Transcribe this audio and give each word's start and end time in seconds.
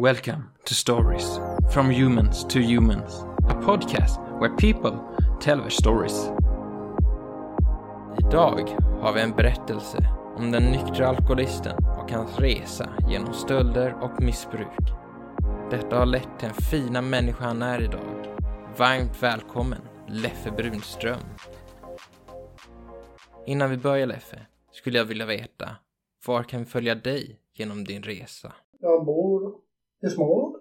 Welcome 0.00 0.42
to 0.64 0.74
Stories 0.74 1.40
from 1.72 1.90
Humans 1.90 2.44
to 2.44 2.58
Humans, 2.58 3.24
a 3.48 3.54
podcast 3.54 4.18
where 4.40 4.56
people 4.56 4.98
tell 5.40 5.58
their 5.58 5.70
stories. 5.70 6.30
Idag 8.18 8.76
har 9.00 9.12
vi 9.12 9.20
en 9.20 9.36
berättelse 9.36 10.08
om 10.36 10.50
den 10.50 10.62
nyktra 10.62 11.08
alkoholisten 11.08 11.84
och 11.84 12.10
hans 12.10 12.38
resa 12.38 12.90
genom 13.08 13.34
stölder 13.34 13.94
och 14.02 14.22
missbruk. 14.22 14.92
Detta 15.70 15.98
har 15.98 16.06
lett 16.06 16.38
till 16.38 16.48
den 16.48 16.54
fina 16.54 17.02
människa 17.02 17.44
han 17.44 17.62
är 17.62 17.82
idag. 17.82 18.36
Varmt 18.76 19.22
välkommen, 19.22 19.82
Leffe 20.08 20.50
Brunström. 20.50 21.20
Innan 23.46 23.70
vi 23.70 23.76
börjar 23.76 24.06
Leffe, 24.06 24.46
skulle 24.72 24.98
jag 24.98 25.04
vilja 25.04 25.26
veta, 25.26 25.68
var 26.26 26.42
kan 26.42 26.60
vi 26.60 26.66
följa 26.66 26.94
dig 26.94 27.40
genom 27.54 27.84
din 27.84 28.02
resa? 28.02 28.52
Jag 28.80 29.04
bor 29.04 29.69
i 30.06 30.08
Småland. 30.10 30.56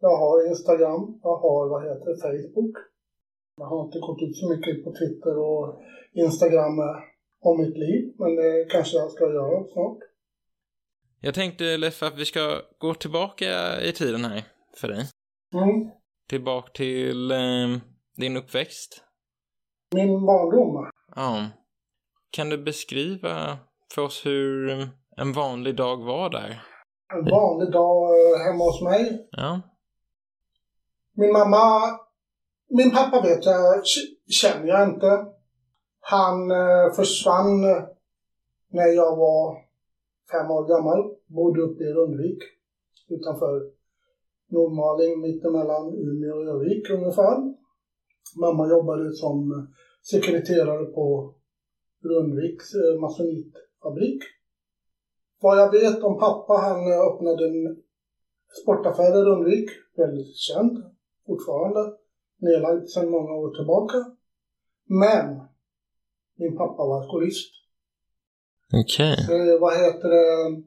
Jag 0.00 0.16
har 0.16 0.48
Instagram, 0.48 1.20
jag 1.22 1.36
har 1.36 1.68
vad 1.68 1.82
heter 1.82 2.12
Facebook. 2.22 2.76
Jag 3.56 3.66
har 3.66 3.84
inte 3.84 3.98
gått 3.98 4.22
ut 4.22 4.36
så 4.36 4.48
mycket 4.48 4.84
på 4.84 4.92
Twitter 4.92 5.38
och 5.38 5.82
Instagram 6.12 6.78
om 7.40 7.60
mitt 7.60 7.76
liv, 7.76 8.14
men 8.18 8.36
det 8.36 8.66
kanske 8.70 8.96
jag 8.96 9.10
ska 9.10 9.24
göra 9.24 9.64
snart. 9.64 9.98
Jag 11.20 11.34
tänkte 11.34 11.76
Leffe 11.76 12.06
att 12.06 12.18
vi 12.18 12.24
ska 12.24 12.60
gå 12.78 12.94
tillbaka 12.94 13.80
i 13.82 13.92
tiden 13.92 14.24
här 14.24 14.44
för 14.76 14.88
dig. 14.88 15.04
Mm. 15.54 15.90
Tillbaka 16.28 16.70
till 16.72 17.30
eh, 17.30 17.38
din 18.16 18.36
uppväxt. 18.36 19.02
Min 19.94 20.26
barndom. 20.26 20.90
Ja. 21.16 21.46
Kan 22.30 22.48
du 22.48 22.58
beskriva 22.58 23.58
för 23.94 24.02
oss 24.02 24.26
hur 24.26 24.70
en 25.16 25.32
vanlig 25.32 25.76
dag 25.76 26.04
var 26.04 26.30
där? 26.30 26.62
En 27.14 27.24
vanlig 27.24 27.72
dag 27.72 28.02
eh, 28.10 28.38
hemma 28.46 28.64
hos 28.64 28.82
mig. 28.82 29.28
Ja. 29.30 29.60
Min 31.14 31.32
mamma, 31.32 31.64
min 32.68 32.90
pappa 32.90 33.22
vet 33.22 33.44
jag, 33.44 33.82
känner 34.40 34.66
jag 34.66 34.88
inte. 34.88 35.26
Han 36.00 36.50
eh, 36.50 36.92
försvann 36.96 37.64
eh, 37.64 37.82
när 38.68 38.86
jag 38.86 39.16
var 39.16 39.56
fem 40.32 40.50
år 40.50 40.68
gammal. 40.68 41.16
Bodde 41.26 41.62
uppe 41.62 41.84
i 41.84 41.92
Rundvik 41.92 42.38
utanför 43.08 43.70
Nordmaling, 44.48 45.20
mittemellan 45.20 45.94
Umeå 45.94 46.34
och 46.34 46.42
Örnsköldsvik 46.42 46.90
ungefär. 46.90 47.36
Mamma 48.40 48.68
jobbade 48.68 49.12
som 49.12 49.68
sekreterare 50.10 50.84
på 50.84 51.34
Rundviks 52.02 52.66
masonitfabrik. 53.00 54.22
Vad 55.46 55.58
jag 55.58 55.70
vet 55.70 56.02
om 56.02 56.18
pappa, 56.18 56.52
han 56.52 56.80
öppnade 57.08 57.46
en 57.48 57.82
sportaffär 58.62 59.18
i 59.18 59.22
Rundvik, 59.24 59.70
väldigt 59.96 60.36
känd 60.36 60.84
fortfarande, 61.26 61.96
nedlagd 62.38 62.88
sedan 62.88 63.10
många 63.10 63.32
år 63.32 63.54
tillbaka. 63.54 63.98
Men 64.84 65.40
min 66.36 66.56
pappa 66.56 66.86
var 66.86 67.02
alkoholist. 67.02 67.52
Okej. 68.72 69.16
Eh, 69.30 69.60
vad 69.60 69.72
heter 69.76 70.08
det? 70.08 70.62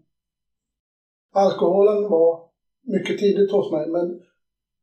Alkoholen 1.32 2.10
var 2.10 2.50
mycket 2.82 3.18
tidigt 3.20 3.52
hos 3.52 3.72
mig, 3.72 3.90
men 3.90 4.22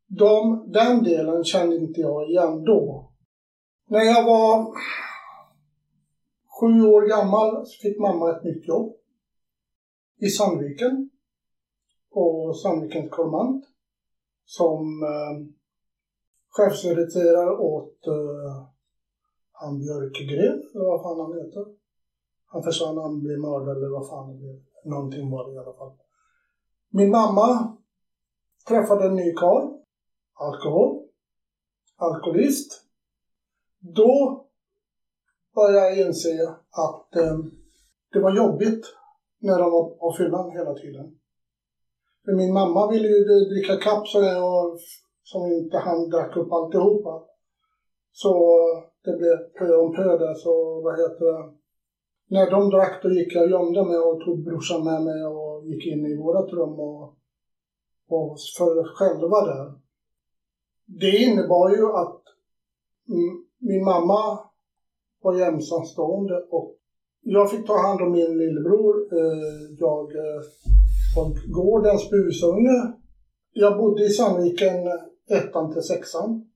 de, 0.07 0.65
den 0.73 1.05
delen 1.05 1.45
kände 1.45 1.77
inte 1.77 2.01
jag 2.01 2.31
igen 2.31 2.65
då. 2.65 3.11
När 3.89 4.05
jag 4.05 4.25
var 4.25 4.75
sju 6.61 6.87
år 6.87 7.09
gammal 7.09 7.67
fick 7.83 7.99
mamma 7.99 8.31
ett 8.31 8.45
nytt 8.45 8.69
jobb 8.69 8.97
i 10.19 10.27
Sandviken 10.27 11.11
på 12.13 12.55
Sandvikens 12.55 13.11
kommand 13.11 13.65
som 14.45 15.03
eh, 15.03 15.47
chefssekreterare 16.49 17.57
åt 17.57 18.07
eh, 18.07 18.67
han 19.53 19.79
Björkegren, 19.79 20.63
eller 20.75 20.85
vad 20.85 21.03
fan 21.03 21.21
han 21.21 21.39
heter. 21.39 21.67
Han 22.47 22.63
försvann, 22.63 22.97
han 22.97 23.23
blev 23.23 23.39
mördad 23.39 23.77
eller 23.77 23.89
vad 23.89 24.09
fan 24.09 24.29
det 24.29 24.39
blev. 24.39 24.61
Någonting 24.85 25.31
var 25.31 25.49
det 25.49 25.55
i 25.55 25.59
alla 25.59 25.73
fall. 25.73 25.93
Min 26.89 27.11
mamma 27.11 27.77
träffade 28.69 29.07
en 29.07 29.15
ny 29.15 29.35
karl. 29.35 29.73
Alkohol. 30.35 31.03
Alkoholist. 31.97 32.83
Då 33.79 34.45
började 35.55 35.97
jag 35.97 36.07
inse 36.07 36.55
att 36.71 37.17
eh, 37.17 37.39
det 38.13 38.21
var 38.21 38.37
jobbigt 38.37 38.85
när 39.39 39.59
de 39.59 39.71
var 39.71 39.91
på 39.91 40.15
fyllan 40.19 40.51
hela 40.51 40.75
tiden. 40.75 41.19
För 42.25 42.33
min 42.33 42.53
mamma 42.53 42.91
ville 42.91 43.09
ju 43.09 43.25
dricka 43.25 43.77
kapp 43.77 44.09
så 44.09 44.19
och 44.19 44.79
som 45.23 45.47
inte 45.47 45.79
han 45.79 46.11
drack 46.11 46.37
upp 46.37 46.53
alltihopa. 46.53 47.25
Så 48.13 48.33
det 49.05 49.17
blev 49.17 49.37
pö 49.59 49.77
om 49.77 49.95
pö 49.97 50.19
där, 50.19 50.35
så 50.35 50.81
vad 50.85 50.95
heter 51.01 51.25
det. 51.25 51.53
När 52.29 52.51
de 52.51 52.71
drack 52.71 53.03
då 53.03 53.11
gick 53.11 53.35
jag 53.35 53.45
och 53.45 53.51
gömde 53.51 53.85
mig 53.85 53.99
och 53.99 54.21
tog 54.25 54.45
brorsan 54.45 54.85
med 54.85 55.03
mig 55.03 55.25
och 55.25 55.67
gick 55.67 55.87
in 55.87 56.07
i 56.07 56.17
vårat 56.17 56.53
rum 56.53 56.81
och, 56.81 57.03
och 58.09 58.37
för 58.59 58.85
själva 58.97 59.41
där. 59.45 59.73
Det 60.87 61.17
innebar 61.17 61.71
ju 61.71 61.87
att 61.93 62.23
min 63.59 63.85
mamma 63.85 64.39
var 65.23 65.41
ensamstående 65.41 66.47
och 66.51 66.77
jag 67.29 67.51
fick 67.51 67.67
ta 67.67 67.79
hand 67.79 68.01
om 68.01 68.13
min 68.13 68.39
lillebror. 68.39 68.95
Eh, 69.13 69.77
Jag 69.79 70.17
eh, 70.17 70.43
var 71.17 71.53
gårdens 71.53 72.11
busunge. 72.11 72.93
Jag 73.53 73.79
bodde 73.79 74.05
i 74.05 74.09
Sandviken 74.09 74.89
ettan 75.31 75.73
till 75.73 75.83
sexan. 75.83 76.51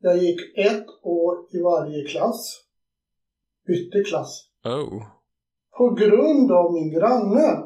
Jag 0.00 0.16
gick 0.16 0.58
ett 0.58 0.86
år 1.02 1.36
i 1.50 1.62
varje 1.62 2.04
klass. 2.04 2.60
Bytte 3.66 4.02
klass. 4.04 4.48
Oh. 4.64 5.02
På 5.78 5.90
grund 5.90 6.52
av 6.52 6.72
min 6.72 6.90
granne 6.90 7.62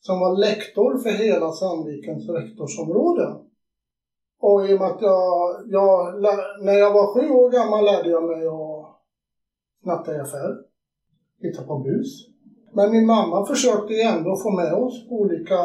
som 0.00 0.20
var 0.20 0.38
lektor 0.38 0.98
för 0.98 1.10
hela 1.10 1.52
Sandvikens 1.52 2.28
rektorsområde. 2.28 3.36
Och 4.40 4.66
i 4.68 4.74
och 4.74 4.78
med 4.78 4.88
att 4.88 5.02
jag, 5.02 5.64
jag, 5.66 6.22
när 6.64 6.72
jag 6.72 6.92
var 6.92 7.14
sju 7.14 7.30
år 7.30 7.50
gammal 7.50 7.84
lärde 7.84 8.10
jag 8.10 8.24
mig 8.24 8.46
att 8.46 9.00
snatta 9.82 10.16
i 10.16 10.18
affär, 10.18 10.71
hitta 11.42 11.62
på 11.62 11.78
bus. 11.78 12.28
Men 12.74 12.90
min 12.90 13.06
mamma 13.06 13.46
försökte 13.46 13.92
ju 13.92 14.00
ändå 14.00 14.36
få 14.36 14.50
med 14.50 14.72
oss 14.74 15.08
på 15.08 15.14
olika 15.14 15.58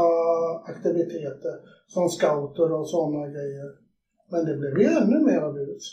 aktiviteter 0.65 1.55
som 1.87 2.09
scouter 2.09 2.71
och 2.73 2.89
sådana 2.89 3.27
grejer. 3.27 3.69
Men 4.31 4.45
det 4.45 4.57
blev 4.57 4.79
ju 4.79 4.85
ännu 4.85 5.19
mer 5.19 5.53
bus. 5.53 5.83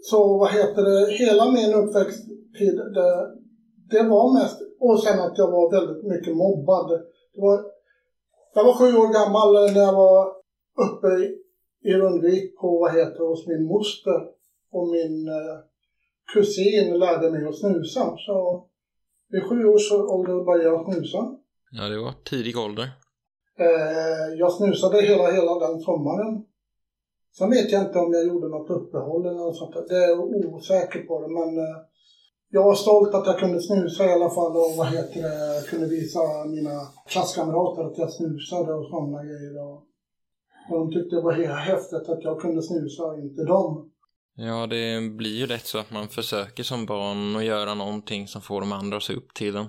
Så 0.00 0.38
vad 0.38 0.50
heter 0.50 0.82
det, 0.82 1.12
hela 1.12 1.50
min 1.50 1.74
uppväxttid, 1.74 2.76
det, 2.94 3.10
det 3.90 4.02
var 4.08 4.34
mest, 4.34 4.60
och 4.80 5.02
sen 5.02 5.20
att 5.20 5.38
jag 5.38 5.50
var 5.50 5.70
väldigt 5.70 6.04
mycket 6.04 6.36
mobbad. 6.36 6.90
Det 7.34 7.40
var, 7.40 7.64
jag 8.54 8.64
var 8.64 8.72
sju 8.72 8.96
år 8.96 9.12
gammal 9.12 9.72
när 9.74 9.80
jag 9.80 9.92
var 9.92 10.28
uppe 10.86 11.06
i, 11.06 11.36
i 11.90 11.92
Rundvik 11.94 12.58
på, 12.58 12.78
vad 12.78 12.94
heter 12.94 13.18
det, 13.18 13.28
hos 13.28 13.46
min 13.46 13.64
moster. 13.64 14.20
Och 14.70 14.88
min 14.88 15.28
eh, 15.28 15.56
kusin 16.32 16.98
lärde 16.98 17.30
mig 17.30 17.44
att 17.48 17.58
snusa. 17.58 18.16
Så 18.16 18.66
vid 19.30 19.42
sju 19.42 19.64
års 19.64 19.92
ålder 19.92 20.44
började 20.44 20.68
jag 20.68 20.92
snusa. 20.92 21.18
Ja, 21.70 21.88
det 21.88 21.98
var 21.98 22.14
tidig 22.24 22.58
ålder. 22.58 22.88
Eh, 23.58 24.34
jag 24.38 24.52
snusade 24.52 25.02
hela, 25.02 25.30
hela 25.30 25.68
den 25.68 25.80
sommaren. 25.80 26.44
Sen 27.38 27.50
vet 27.50 27.72
jag 27.72 27.82
inte 27.82 27.98
om 27.98 28.12
jag 28.12 28.26
gjorde 28.26 28.48
något 28.48 28.70
uppehåll 28.70 29.26
eller 29.26 29.38
något 29.38 29.56
sånt. 29.56 29.88
Det 29.88 29.96
är 29.96 30.08
jag 30.08 30.20
osäker 30.20 31.02
på 31.02 31.20
det, 31.22 31.28
men 31.28 31.58
eh, 31.58 31.78
jag 32.50 32.64
var 32.64 32.74
stolt 32.74 33.14
att 33.14 33.26
jag 33.26 33.38
kunde 33.38 33.60
snusa 33.60 34.06
i 34.06 34.12
alla 34.12 34.30
fall 34.30 34.56
och 34.56 34.72
vad 34.76 34.86
heter 34.86 35.22
det, 35.22 35.70
kunde 35.70 35.86
visa 35.86 36.20
mina 36.56 36.76
klasskamrater 37.06 37.82
att 37.84 37.98
jag 37.98 38.12
snusade 38.12 38.74
och 38.74 38.86
sådana 38.86 39.24
grejer. 39.24 39.54
Och, 39.66 39.84
de 40.70 40.92
tyckte 40.92 41.16
det 41.16 41.22
var 41.22 41.32
häftigt 41.72 42.08
att 42.08 42.24
jag 42.24 42.40
kunde 42.40 42.62
snusa 42.62 43.02
och 43.02 43.18
inte 43.18 43.44
dem. 43.44 43.90
Ja, 44.40 44.66
det 44.66 45.10
blir 45.10 45.36
ju 45.36 45.46
lätt 45.46 45.66
så 45.66 45.78
att 45.78 45.90
man 45.90 46.08
försöker 46.08 46.62
som 46.62 46.86
barn 46.86 47.36
att 47.36 47.44
göra 47.44 47.74
någonting 47.74 48.28
som 48.28 48.42
får 48.42 48.60
de 48.60 48.72
andra 48.72 48.96
att 48.96 49.02
se 49.02 49.14
upp 49.14 49.34
till 49.34 49.56
en. 49.56 49.66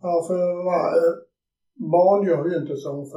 Ja, 0.00 0.24
för 0.28 0.40
eh, 0.66 1.14
barn 1.74 2.26
gör 2.26 2.48
ju 2.48 2.56
inte 2.56 2.76
som 2.76 3.10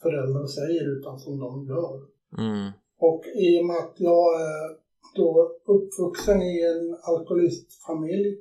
föräldrar, 0.00 0.46
säger 0.46 0.98
utan 0.98 1.18
som 1.18 1.38
de 1.38 1.66
gör. 1.66 1.94
Mm. 2.38 2.70
Och 2.98 3.22
i 3.26 3.60
och 3.60 3.66
med 3.66 3.76
att 3.76 3.94
jag 3.96 4.40
är 4.40 4.76
då 5.16 5.50
uppvuxen 5.64 6.42
i 6.42 6.62
en 6.62 6.96
alkoholistfamilj 7.02 8.38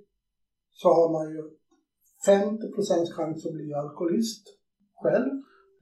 så 0.71 0.87
har 0.93 1.11
man 1.11 1.35
ju 1.35 1.43
50 2.25 2.71
procents 2.75 3.13
chans 3.13 3.45
att 3.45 3.53
bli 3.53 3.73
alkoholist 3.73 4.43
själv. 5.01 5.31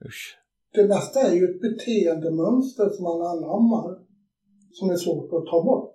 Usch. 0.04 0.36
Det 0.72 0.88
mesta 0.88 1.20
är 1.20 1.34
ju 1.34 1.44
ett 1.44 1.60
beteendemönster 1.60 2.88
som 2.90 3.04
man 3.04 3.22
anammar 3.22 4.09
som 4.72 4.90
är 4.90 4.96
svårt 4.96 5.32
att 5.32 5.46
ta 5.46 5.62
bort. 5.62 5.94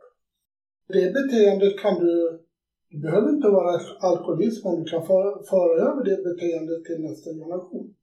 Det 0.87 1.13
beteendet 1.13 1.79
kan 1.79 1.95
du, 1.99 2.45
du 2.89 3.01
behöver 3.01 3.29
inte 3.29 3.47
vara 3.47 3.79
alkoholist 3.99 4.65
men 4.65 4.75
du 4.75 4.83
kan 4.91 5.05
för, 5.05 5.23
föra 5.49 5.73
över 5.89 6.03
det 6.03 6.23
beteendet 6.29 6.85
till 6.85 6.99
nästa 7.01 7.29
generation. 7.29 7.95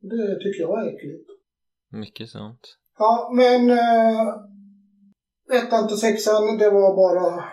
Det 0.00 0.38
tycker 0.42 0.60
jag 0.60 0.86
är 0.86 0.94
äckligt. 0.94 1.28
Mycket 1.92 2.28
sant. 2.30 2.60
Ja, 2.98 3.30
men 3.32 3.70
eh, 3.70 4.28
ettan 5.58 5.88
till 5.88 5.96
sexan, 5.96 6.58
det 6.58 6.70
var 6.70 6.96
bara 6.96 7.44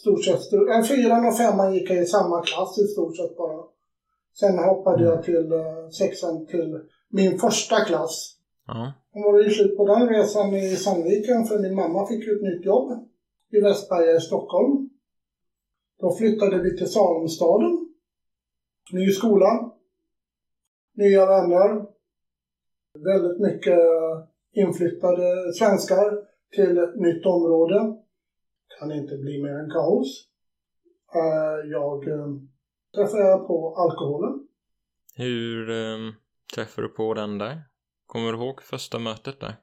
stort 0.00 0.24
sett, 0.24 0.52
äh, 0.52 0.82
fyran 0.82 1.26
och 1.26 1.36
femman 1.36 1.74
gick 1.74 1.90
jag 1.90 2.02
i 2.02 2.06
samma 2.06 2.42
klass 2.42 2.78
i 2.78 2.86
stort 2.92 3.16
sett 3.16 3.36
bara. 3.36 3.64
Sen 4.40 4.58
hoppade 4.58 5.04
jag 5.04 5.22
till 5.22 5.52
eh, 5.52 5.88
sexan 5.98 6.46
till 6.46 6.80
min 7.10 7.38
första 7.38 7.76
klass. 7.76 8.36
Ja. 8.66 8.92
Då 9.14 9.20
var 9.20 9.38
det 9.38 9.44
ju 9.44 9.50
slut 9.50 9.76
på 9.76 9.86
den 9.86 10.08
resan 10.08 10.54
i 10.54 10.76
Sandviken 10.76 11.44
för 11.44 11.58
min 11.58 11.74
mamma 11.74 12.06
fick 12.06 12.26
ju 12.26 12.36
ett 12.36 12.42
nytt 12.42 12.64
jobb 12.64 13.08
i 13.52 13.60
Västberga 13.60 14.16
i 14.16 14.20
Stockholm. 14.20 14.90
Då 16.00 16.14
flyttade 16.14 16.62
vi 16.62 16.76
till 16.76 16.86
Salomstaden. 16.86 17.94
Ny 18.92 19.10
skola. 19.10 19.72
Nya 20.94 21.26
vänner. 21.26 21.86
Väldigt 22.98 23.40
mycket 23.40 23.80
inflyttade 24.52 25.52
svenskar 25.52 26.18
till 26.54 26.78
ett 26.78 26.96
nytt 26.96 27.26
område. 27.26 27.96
Kan 28.78 28.92
inte 28.92 29.16
bli 29.16 29.42
mer 29.42 29.54
än 29.54 29.70
kaos. 29.70 30.28
Eh, 31.14 31.70
jag 31.70 32.08
eh, 32.08 32.26
träffade 32.94 33.46
på 33.46 33.74
alkoholen. 33.76 34.48
Hur 35.16 35.70
eh, 35.70 35.94
um, 35.94 36.14
träffade 36.54 36.86
du 36.86 36.94
på 36.94 37.14
den 37.14 37.38
där? 37.38 37.73
Kommer 38.06 38.32
du 38.32 38.38
ihåg 38.38 38.62
första 38.62 38.98
mötet 38.98 39.40
där? 39.40 39.56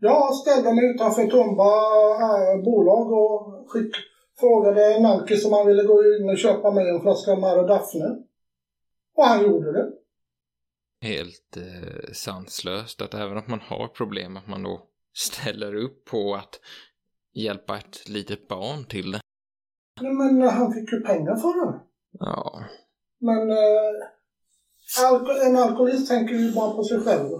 Jag 0.00 0.34
ställde 0.34 0.74
mig 0.74 0.94
utanför 0.94 1.26
Tumba 1.26 1.70
äh, 2.20 2.62
bolag 2.64 3.12
och 3.12 3.70
skick, 3.70 3.94
frågade 4.40 4.94
en 4.94 5.06
alkis 5.06 5.46
om 5.46 5.52
han 5.52 5.66
ville 5.66 5.82
gå 5.82 6.02
in 6.04 6.30
och 6.30 6.38
köpa 6.38 6.70
mig 6.70 6.88
en 6.90 7.00
flaska 7.00 7.34
Mare 7.36 7.66
Daphne. 7.66 8.04
Och 9.16 9.24
han 9.24 9.42
gjorde 9.42 9.72
det. 9.72 9.90
Helt 11.00 11.56
eh, 11.56 12.12
sanslöst 12.12 13.02
att 13.02 13.14
även 13.14 13.36
om 13.36 13.42
man 13.46 13.60
har 13.60 13.88
problem 13.88 14.36
att 14.36 14.46
man 14.48 14.62
då 14.62 14.80
ställer 15.14 15.74
upp 15.74 16.04
på 16.04 16.34
att 16.34 16.60
hjälpa 17.34 17.78
ett 17.78 18.08
litet 18.08 18.48
barn 18.48 18.84
till 18.84 19.12
det. 19.12 19.20
Nej, 20.00 20.12
Men 20.12 20.42
eh, 20.42 20.50
han 20.50 20.72
fick 20.72 20.92
ju 20.92 21.00
pengar 21.00 21.36
för 21.36 21.66
det. 21.66 21.80
Ja, 22.18 22.64
Men 23.20 23.50
eh, 23.50 24.08
alko- 25.10 25.46
en 25.46 25.56
alkoholist 25.56 26.08
tänker 26.08 26.34
ju 26.34 26.52
bara 26.52 26.74
på 26.74 26.84
sig 26.84 27.00
själv. 27.00 27.30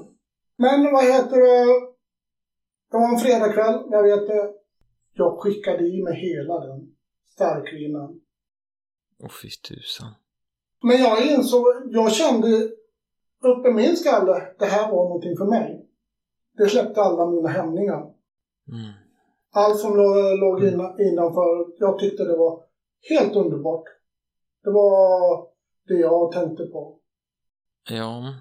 Men 0.57 0.93
vad 0.93 1.05
heter 1.05 1.37
det? 1.41 1.65
Det 2.91 2.97
var 2.99 3.09
en 3.09 3.19
fredagkväll, 3.19 3.83
jag 3.91 4.03
vet 4.03 4.27
det. 4.27 4.53
Jag 5.13 5.39
skickade 5.41 5.85
i 5.87 6.03
mig 6.03 6.15
hela 6.15 6.61
den 6.61 6.95
starkvinan. 7.27 8.21
och 9.23 9.33
fy 9.43 9.49
tusan. 9.51 10.09
Men 10.83 10.97
jag 11.03 11.27
insåg, 11.27 11.65
jag 11.87 12.13
kände 12.13 12.49
uppe 13.43 13.69
i 13.69 13.73
min 13.73 13.97
skalle, 13.97 14.55
det 14.59 14.65
här 14.65 14.91
var 14.93 15.05
någonting 15.05 15.37
för 15.37 15.45
mig. 15.45 15.89
Det 16.57 16.69
släppte 16.69 17.01
alla 17.03 17.27
mina 17.31 17.49
hämningar. 17.49 18.01
Mm. 18.69 18.93
Allt 19.53 19.79
som 19.81 19.93
lå- 19.97 20.37
låg 20.41 20.65
inna- 20.65 20.97
innanför, 21.03 21.67
jag 21.79 21.99
tyckte 21.99 22.25
det 22.25 22.37
var 22.37 22.63
helt 23.11 23.37
underbart. 23.37 23.85
Det 24.63 24.71
var 24.71 25.49
det 25.89 25.95
jag 25.95 26.33
tänkte 26.33 26.65
på. 26.67 26.99
Ja, 27.91 28.35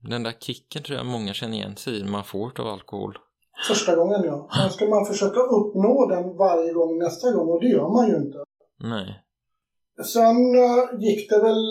den 0.00 0.22
där 0.22 0.32
kicken 0.32 0.82
tror 0.82 0.98
jag 0.98 1.06
många 1.06 1.34
känner 1.34 1.56
igen 1.56 1.76
sig 1.76 2.00
i 2.00 2.04
man 2.04 2.24
får 2.24 2.60
av 2.60 2.66
alkohol. 2.66 3.18
Första 3.68 3.96
gången 3.96 4.24
ja. 4.24 4.48
Sen 4.56 4.70
ska 4.70 4.86
man 4.86 5.06
försöka 5.06 5.40
uppnå 5.40 6.06
den 6.08 6.36
varje 6.36 6.72
gång 6.72 6.98
nästa 6.98 7.32
gång 7.32 7.48
och 7.48 7.60
det 7.60 7.68
gör 7.68 7.88
man 7.88 8.08
ju 8.08 8.16
inte. 8.16 8.38
Nej. 8.80 9.24
Sen 10.04 10.54
eh, 10.54 11.00
gick 11.00 11.30
det 11.30 11.38
väl, 11.42 11.64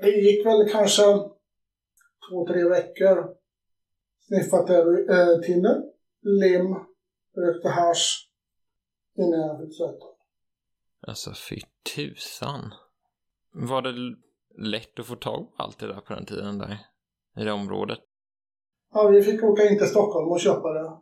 det 0.00 0.10
gick 0.10 0.46
väl 0.46 0.68
kanske 0.68 1.02
två, 2.30 2.46
tre 2.46 2.68
veckor. 2.68 3.28
Sniffat 4.26 4.70
äh, 4.70 5.40
tinner, 5.42 5.82
lim, 6.22 6.76
rökte 7.36 7.68
hasch 7.68 8.28
innan 9.18 9.40
jag 9.40 9.60
fick 9.60 9.76
söta. 9.76 10.06
Alltså 11.06 11.30
fy 11.50 11.60
tusan. 11.96 12.74
Var 13.52 13.82
det 13.82 14.16
lätt 14.58 14.98
att 14.98 15.06
få 15.06 15.16
tag 15.16 15.56
på 15.56 15.62
allt 15.62 15.78
det 15.78 15.86
där 15.86 16.00
på 16.00 16.14
den 16.14 16.26
tiden 16.26 16.58
där? 16.58 16.78
I 17.36 17.44
det 17.44 17.52
området? 17.52 17.98
Ja, 18.92 19.08
vi 19.08 19.22
fick 19.22 19.42
åka 19.42 19.62
in 19.70 19.78
till 19.78 19.86
Stockholm 19.86 20.28
och 20.32 20.40
köpa 20.40 20.72
det. 20.72 20.92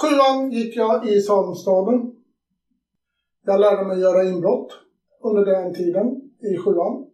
Sjuan 0.00 0.50
gick 0.50 0.76
jag 0.76 1.08
i 1.08 1.20
Salmstaden. 1.20 2.12
Jag 3.44 3.60
lärde 3.60 3.84
mig 3.84 4.00
göra 4.00 4.24
inbrott 4.24 4.72
under 5.22 5.44
den 5.44 5.74
tiden 5.74 6.06
i 6.40 6.56
sjuan. 6.56 7.06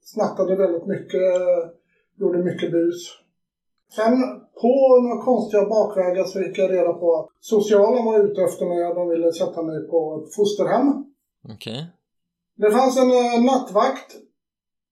Snattade 0.00 0.56
väldigt 0.56 0.86
mycket, 0.86 1.22
gjorde 2.18 2.38
mycket 2.38 2.72
bus. 2.72 3.18
Sen 3.96 4.12
på 4.60 5.00
några 5.02 5.22
konstiga 5.24 5.66
bakvägar 5.66 6.24
så 6.24 6.38
fick 6.38 6.58
jag 6.58 6.70
reda 6.70 6.92
på 6.92 7.16
att 7.16 7.28
socialen 7.40 8.04
var 8.04 8.20
ute 8.24 8.42
efter 8.42 8.66
mig 8.66 8.94
de 8.94 9.08
ville 9.08 9.32
sätta 9.32 9.62
mig 9.62 9.88
på 9.88 10.24
ett 10.24 10.34
fosterhem. 10.34 11.04
Okej. 11.54 11.86
Det 12.56 12.70
fanns 12.70 12.98
en 12.98 13.10
eh, 13.10 13.44
nattvakt. 13.44 14.12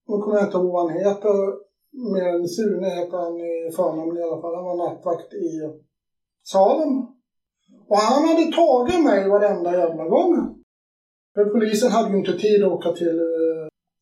Nu 0.09 0.19
kommer 0.19 0.37
jag 0.37 0.47
inte 0.47 0.57
ihåg 0.57 0.73
vad 0.73 0.91
han 0.91 0.99
heter. 0.99 1.70
Mer 1.93 2.29
än 2.35 2.49
Sune 2.49 2.89
heter 2.89 3.17
han 3.17 3.41
i 3.41 3.73
förnamn 3.77 4.19
i 4.19 4.23
alla 4.23 4.41
fall. 4.41 4.55
Han 4.55 4.65
var 4.65 4.77
nattvakt 4.77 5.35
i 5.35 5.49
Salem. 6.43 6.93
Och 7.89 7.97
han 7.97 8.29
hade 8.29 8.53
tagit 8.53 9.05
mig 9.05 9.29
varenda 9.29 9.73
jävla 9.73 10.05
gång. 10.09 10.33
För 11.35 11.45
polisen 11.45 11.91
hade 11.91 12.11
ju 12.11 12.19
inte 12.19 12.33
tid 12.33 12.65
att 12.65 12.73
åka 12.73 12.93
till 12.93 13.21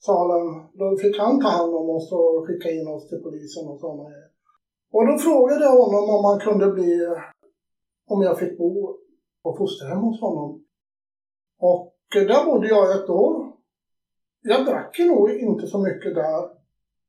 salen. 0.06 0.46
Salem. 0.46 0.46
Då 0.78 0.96
fick 0.96 1.18
han 1.18 1.40
ta 1.40 1.48
hand 1.48 1.74
om 1.74 1.90
oss 1.90 2.12
och 2.12 2.46
skicka 2.46 2.70
in 2.70 2.88
oss 2.88 3.08
till 3.08 3.22
polisen 3.22 3.68
och 3.68 3.80
sådana 3.80 4.10
grejer. 4.10 4.30
Och 4.92 5.06
då 5.06 5.18
frågade 5.18 5.64
jag 5.64 5.76
honom 5.82 6.04
om 6.16 6.24
han 6.24 6.40
kunde 6.40 6.66
bli, 6.72 7.04
eh, 7.04 7.22
om 8.08 8.22
jag 8.22 8.38
fick 8.38 8.58
bo 8.58 8.96
på 9.42 9.56
fosterhem 9.58 9.98
hos 9.98 10.20
honom. 10.20 10.64
Och 11.58 11.94
eh, 12.16 12.22
där 12.22 12.44
bodde 12.46 12.68
jag 12.68 12.96
ett 12.96 13.10
år. 13.10 13.52
Jag 14.42 14.66
drack 14.66 14.98
ju 14.98 15.04
nog 15.06 15.30
inte 15.30 15.66
så 15.66 15.78
mycket 15.78 16.14
där. 16.14 16.58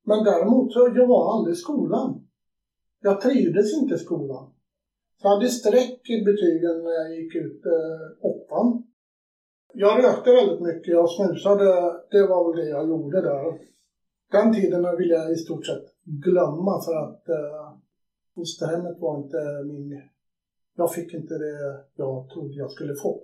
Men 0.10 0.24
däremot 0.24 0.74
så 0.74 0.80
jag 0.96 1.08
var 1.08 1.34
aldrig 1.34 1.54
i 1.54 1.64
skolan. 1.66 2.28
Jag 3.02 3.22
trivdes 3.22 3.74
inte 3.74 3.96
i 3.96 3.98
skolan. 3.98 4.46
Så 5.18 5.28
jag 5.28 5.32
hade 5.32 5.50
streck 5.50 6.10
i 6.10 6.18
betygen 6.26 6.84
när 6.84 6.92
jag 6.92 7.16
gick 7.16 7.36
ut 7.36 7.66
eh, 7.66 8.26
åttan. 8.32 8.84
Jag 9.74 10.04
rökte 10.04 10.30
väldigt 10.32 10.62
mycket, 10.62 10.88
jag 10.88 11.12
snusade. 11.12 11.66
Det 12.12 12.28
var 12.28 12.42
väl 12.48 12.66
det 12.66 12.70
jag 12.70 12.90
gjorde 12.90 13.22
där. 13.22 13.60
Den 14.32 14.54
tiden 14.54 14.98
vill 14.98 15.10
jag 15.10 15.32
i 15.32 15.36
stort 15.36 15.66
sett 15.66 15.86
glömma 16.04 16.82
för 16.86 16.96
att 17.06 17.30
eh, 17.30 17.68
fosterhemmet 18.36 18.98
var 19.00 19.18
inte 19.24 19.64
min... 19.66 20.02
Jag 20.76 20.94
fick 20.94 21.14
inte 21.14 21.34
det 21.34 21.84
jag 21.96 22.30
trodde 22.30 22.54
jag 22.54 22.72
skulle 22.72 22.96
få. 22.96 23.22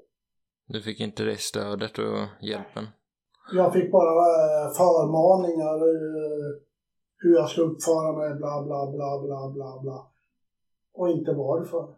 Du 0.68 0.82
fick 0.82 1.00
inte 1.00 1.24
det 1.24 1.38
stödet 1.40 1.98
och 1.98 2.22
hjälpen? 2.42 2.86
Jag 3.54 3.74
fick 3.74 3.92
bara 3.92 4.16
eh, 4.36 4.72
förmaningar 4.74 5.78
eh, 5.96 6.66
hur 7.26 7.36
jag 7.36 7.50
ska 7.50 7.62
uppföra 7.62 8.12
mig, 8.18 8.36
bla 8.36 8.64
bla 8.64 8.92
bla 8.92 9.20
bla 9.22 9.50
bla 9.50 9.82
bla. 9.82 10.08
Och 10.94 11.10
inte 11.10 11.32
varför. 11.32 11.96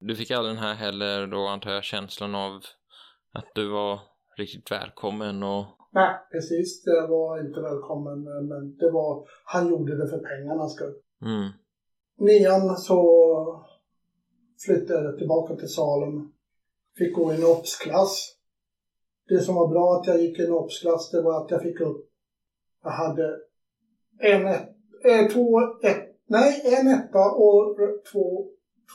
Du 0.00 0.16
fick 0.16 0.30
aldrig 0.30 0.56
den 0.56 0.62
här 0.62 0.74
heller 0.74 1.26
då 1.26 1.46
antar 1.46 1.70
jag 1.70 1.84
känslan 1.84 2.34
av 2.34 2.60
att 3.32 3.48
du 3.54 3.68
var 3.68 4.00
riktigt 4.36 4.70
välkommen 4.70 5.42
och 5.42 5.64
Nej, 5.92 6.14
precis. 6.32 6.82
Det 6.82 7.06
var 7.06 7.46
inte 7.46 7.60
välkommen, 7.60 8.22
men 8.48 8.76
det 8.76 8.90
var, 8.90 9.28
han 9.44 9.68
gjorde 9.68 9.96
det 9.96 10.08
för 10.08 10.18
pengarnas 10.18 10.74
skull. 10.74 10.94
mm. 11.22 11.50
Nian 12.18 12.76
så 12.76 13.00
flyttade 14.66 15.04
jag 15.04 15.18
tillbaka 15.18 15.56
till 15.56 15.68
Salem. 15.68 16.32
Fick 16.98 17.14
gå 17.14 17.32
i 17.32 17.36
en 17.36 17.44
OBS-klass. 17.44 18.36
Det 19.28 19.40
som 19.40 19.54
var 19.54 19.68
bra 19.68 19.96
att 20.00 20.06
jag 20.06 20.22
gick 20.22 20.38
i 20.38 20.44
en 20.44 20.52
OBS-klass, 20.52 21.10
det 21.10 21.22
var 21.22 21.44
att 21.44 21.50
jag 21.50 21.62
fick 21.62 21.80
upp... 21.80 22.10
Jag 22.82 22.90
hade 22.90 23.36
en 24.20 24.46
eh, 24.46 25.28
två, 25.32 25.60
ett, 25.82 26.16
nej, 26.26 26.62
en 26.64 26.88
etta 26.88 27.30
och 27.30 27.76
två, 28.12 28.46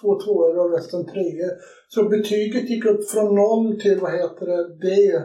två 0.01 0.19
tvåor 0.19 0.57
och 0.59 0.71
resten 0.71 1.05
treor. 1.05 1.51
Så 1.87 2.09
betyget 2.09 2.69
gick 2.69 2.85
upp 2.85 3.09
från 3.09 3.35
noll 3.35 3.81
till, 3.81 3.99
vad 3.99 4.11
heter 4.11 4.45
det, 4.45 4.75
D. 4.75 5.19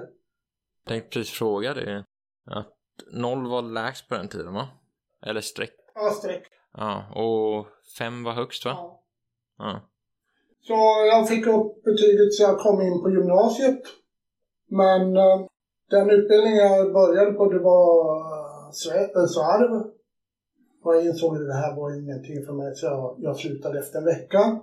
Tänkte 0.86 1.10
precis 1.10 1.34
fråga 1.34 1.74
det. 1.74 2.04
Att 2.46 2.76
noll 3.12 3.50
var 3.50 3.62
lägst 3.62 4.08
på 4.08 4.14
den 4.14 4.28
tiden 4.28 4.54
va? 4.54 4.68
Eller 5.26 5.40
streck. 5.40 5.74
Ja, 5.94 6.10
streck. 6.10 6.42
Ja, 6.76 7.04
och 7.14 7.66
fem 7.98 8.24
var 8.24 8.32
högst 8.32 8.64
va? 8.64 8.70
Ja. 8.70 9.02
Ja. 9.58 9.80
Så 10.62 10.74
jag 11.12 11.28
fick 11.28 11.46
upp 11.46 11.84
betyget 11.84 12.34
så 12.34 12.42
jag 12.42 12.58
kom 12.58 12.80
in 12.80 13.02
på 13.02 13.10
gymnasiet. 13.10 13.82
Men 14.68 15.16
eh, 15.16 15.40
den 15.90 16.10
utbildning 16.10 16.56
jag 16.56 16.92
började 16.92 17.32
på 17.32 17.52
det 17.52 17.58
var 17.58 18.39
svarv. 18.74 19.90
Och 20.82 20.94
jag 20.94 21.06
insåg 21.06 21.36
att 21.36 21.46
det 21.46 21.54
här 21.54 21.76
var 21.76 21.98
ingenting 22.02 22.46
för 22.46 22.52
mig 22.52 22.74
så 22.74 22.86
jag, 22.86 23.16
jag 23.20 23.36
slutade 23.36 23.78
efter 23.78 23.98
en 23.98 24.04
vecka. 24.04 24.60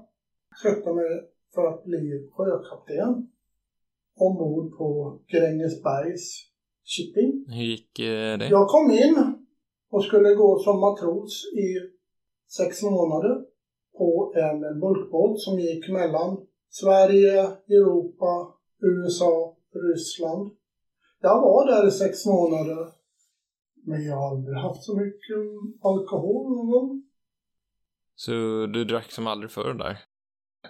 Sökte 0.61 0.93
mig 0.93 1.29
för 1.53 1.67
att 1.67 1.83
bli 1.83 2.29
sjökapten. 2.35 3.29
Ombord 4.19 4.77
på 4.77 5.19
Grängesbergs 5.27 6.47
shipping. 6.85 7.45
Hur 7.47 7.63
gick 7.63 7.99
eh, 7.99 8.37
det? 8.37 8.47
Jag 8.47 8.67
kom 8.67 8.91
in 8.91 9.33
och 9.89 10.03
skulle 10.03 10.35
gå 10.35 10.59
som 10.59 10.79
matros 10.79 11.43
i 11.53 11.67
sex 12.51 12.83
månader 12.83 13.41
på 13.97 14.33
en 14.35 14.79
bulkbåt 14.79 15.41
som 15.41 15.59
gick 15.59 15.89
mellan 15.89 16.37
Sverige, 16.69 17.41
Europa, 17.69 18.53
USA, 18.81 19.55
Ryssland. 19.73 20.51
Jag 21.21 21.41
var 21.41 21.67
där 21.67 21.87
i 21.87 21.91
sex 21.91 22.25
månader. 22.25 22.96
Men 23.87 24.05
jag 24.05 24.15
har 24.15 24.29
aldrig 24.29 24.57
haft 24.57 24.83
så 24.83 24.95
mycket 24.95 25.37
alkohol 25.81 26.55
någon 26.55 26.71
gång. 26.71 27.03
Så 28.15 28.31
du 28.73 28.85
drack 28.85 29.11
som 29.11 29.27
aldrig 29.27 29.51
förr 29.51 29.73
där? 29.73 29.97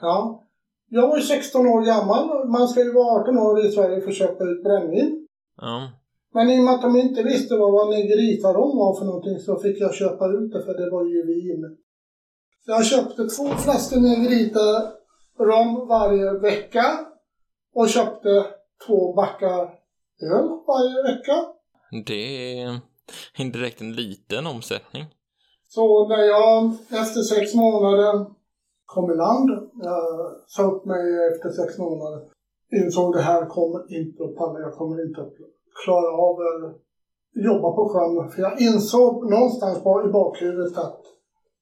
Ja. 0.02 0.44
Jag 0.90 1.08
var 1.08 1.18
ju 1.18 1.24
16 1.24 1.68
år 1.68 1.82
gammal. 1.86 2.48
Man 2.50 2.68
ska 2.68 2.84
ju 2.84 2.94
vara 2.94 3.22
18 3.22 3.38
år 3.38 3.66
i 3.66 3.72
Sverige 3.72 4.02
för 4.02 4.10
att 4.10 4.18
köpa 4.18 4.44
ut 4.44 4.64
brännvin. 4.64 5.28
Ja. 5.62 5.92
Men 6.34 6.50
i 6.50 6.60
och 6.60 6.64
med 6.64 6.74
att 6.74 6.82
de 6.82 6.96
inte 6.96 7.24
visste 7.24 7.58
vad, 7.58 7.72
vad 7.72 7.90
negritarom 7.90 8.78
var 8.78 9.00
för 9.00 9.06
någonting 9.06 9.40
så 9.40 9.60
fick 9.60 9.82
jag 9.82 9.94
köpa 9.94 10.28
ut 10.28 10.52
det 10.54 10.62
för 10.66 10.74
det 10.74 10.90
var 10.90 11.06
ju 11.06 11.26
vin. 11.26 11.78
Så 12.66 12.72
jag 12.72 12.86
köpte 12.86 13.28
två 13.28 13.48
flaskor 13.64 14.00
negrita 14.00 14.92
rom 15.40 15.88
varje 15.88 16.40
vecka 16.40 16.86
och 17.74 17.90
köpte 17.90 18.46
två 18.88 19.14
backar 19.14 19.62
öl 20.34 20.48
varje 20.68 21.04
vecka. 21.04 21.46
Det 22.06 22.62
är 22.62 22.80
inte 23.38 23.60
direkt 23.60 23.82
en 23.82 23.94
liten 23.94 24.48
omsättning. 24.48 25.06
Så 25.68 26.08
när 26.08 26.24
jag 26.24 26.74
efter 27.02 27.22
sex 27.22 27.54
månader 27.54 28.26
kom 28.86 29.12
i 29.12 29.16
land, 29.16 29.50
jag 29.74 30.04
sa 30.48 30.64
upp 30.64 30.86
mig 30.86 31.28
efter 31.32 31.50
sex 31.50 31.78
månader, 31.78 32.22
insåg 32.72 33.14
det 33.14 33.22
här 33.22 33.46
kommer 33.46 33.98
inte 34.00 34.24
att 34.24 34.36
palla, 34.36 34.60
jag 34.60 34.74
kommer 34.74 35.08
inte 35.08 35.22
att 35.22 35.34
klara 35.86 36.12
av 36.12 36.40
att 36.40 36.82
jobba 37.46 37.72
på 37.72 37.90
sjön. 37.90 38.32
För 38.32 38.42
jag 38.42 38.62
insåg 38.62 39.30
någonstans 39.32 39.78
i 39.78 40.12
bakhuvudet 40.12 40.78
att 40.78 41.02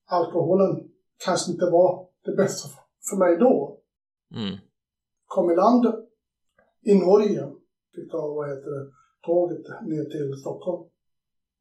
alkoholen 0.05 0.89
kanske 1.25 1.51
inte 1.51 1.65
var 1.65 2.07
det 2.25 2.35
bästa 2.35 2.69
för 3.09 3.17
mig 3.17 3.37
då. 3.37 3.79
Mm. 4.35 4.57
Kom 5.25 5.51
i 5.51 5.55
land 5.55 5.85
i 6.81 6.93
Norge, 6.95 7.51
fick 7.95 8.11
ta, 8.11 8.27
vad 8.27 8.49
heter 8.49 8.69
det, 8.71 8.91
tåget 9.25 9.65
ner 9.81 10.03
till 10.03 10.39
Stockholm. 10.41 10.89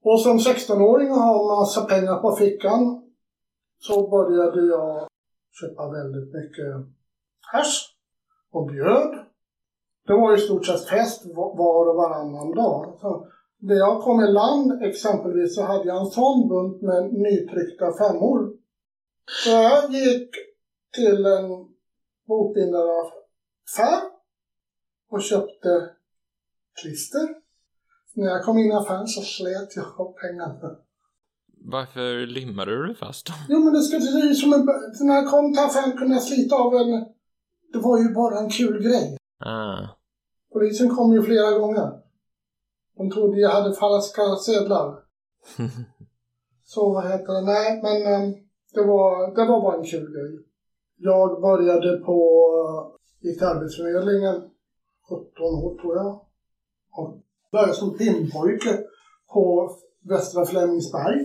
Och 0.06 0.20
som 0.20 0.38
16-åring 0.38 1.10
och 1.10 1.16
ha 1.16 1.60
massa 1.60 1.84
pengar 1.84 2.16
på 2.22 2.36
fickan 2.36 3.02
så 3.78 4.10
började 4.10 4.66
jag 4.66 5.08
köpa 5.60 5.90
väldigt 5.90 6.34
mycket 6.34 6.72
hasch 7.52 7.96
och 8.52 8.66
bjöd. 8.66 9.12
Det 10.06 10.12
var 10.12 10.34
i 10.34 10.38
stort 10.38 10.66
sett 10.66 10.88
fest 10.88 11.22
var 11.34 11.88
och 11.90 11.96
varannan 11.96 12.54
dag. 12.54 12.98
Så 13.00 13.28
när 13.58 13.74
jag 13.74 14.02
kom 14.02 14.20
i 14.20 14.32
land 14.32 14.82
exempelvis 14.82 15.54
så 15.54 15.62
hade 15.62 15.88
jag 15.88 16.00
en 16.00 16.06
sån 16.06 16.48
bunt 16.48 16.82
med 16.82 17.12
nytryckta 17.12 17.92
femmor. 17.92 18.52
Så 19.44 19.50
jag 19.50 19.90
gick 19.90 20.30
till 20.96 21.26
en 21.26 21.48
bokbindaraffär 22.26 24.00
och 25.10 25.22
köpte 25.22 25.90
klister. 26.82 27.43
När 28.14 28.26
jag 28.26 28.44
kom 28.44 28.58
in 28.58 28.72
i 28.72 28.74
affären 28.74 29.06
så 29.06 29.20
slet 29.20 29.76
jag 29.76 30.00
av 30.00 30.12
pengarna. 30.12 30.76
Varför 31.64 32.26
limmade 32.26 32.86
du 32.86 32.94
fast 32.94 33.26
dem? 33.26 33.36
Jo 33.48 33.58
men 33.58 33.72
det 33.72 33.82
se 33.82 33.96
ut 33.96 34.38
som 34.38 34.52
en... 34.52 34.66
När 35.06 35.14
jag 35.14 35.30
kom 35.30 35.52
till 35.52 35.62
affären 35.62 35.98
kunde 35.98 36.14
jag 36.14 36.22
slita 36.22 36.56
av 36.56 36.74
en... 36.74 36.90
Det 37.72 37.78
var 37.78 37.98
ju 37.98 38.14
bara 38.14 38.38
en 38.38 38.50
kul 38.50 38.82
grej. 38.82 39.16
Ah. 39.44 39.88
Polisen 40.52 40.96
kom 40.96 41.12
ju 41.12 41.22
flera 41.22 41.58
gånger. 41.58 41.90
De 42.96 43.10
trodde 43.10 43.40
jag 43.40 43.50
hade 43.50 43.74
falska 43.74 44.36
sedlar. 44.36 44.98
Så 46.64 46.92
vad 46.92 47.04
heter 47.04 47.32
det? 47.32 47.40
Nej, 47.40 47.82
men 47.82 48.12
eh, 48.12 48.34
det 48.74 48.82
var, 48.82 49.34
det 49.36 49.44
var 49.50 49.60
bara 49.60 49.76
en 49.76 49.84
kul 49.84 50.12
grej. 50.12 50.44
Jag 50.96 51.40
började 51.40 51.96
på, 51.96 52.18
gick 53.20 53.38
till 53.38 53.46
Arbetsförmedlingen, 53.46 54.50
17 55.08 55.24
år 55.42 55.78
tror 55.80 55.96
jag. 55.96 56.20
Och 56.92 57.20
började 57.54 57.74
som 57.74 57.98
pimpojke 57.98 58.72
på 59.34 59.44
Västra 60.10 60.44
Flemingsberg. 60.46 61.18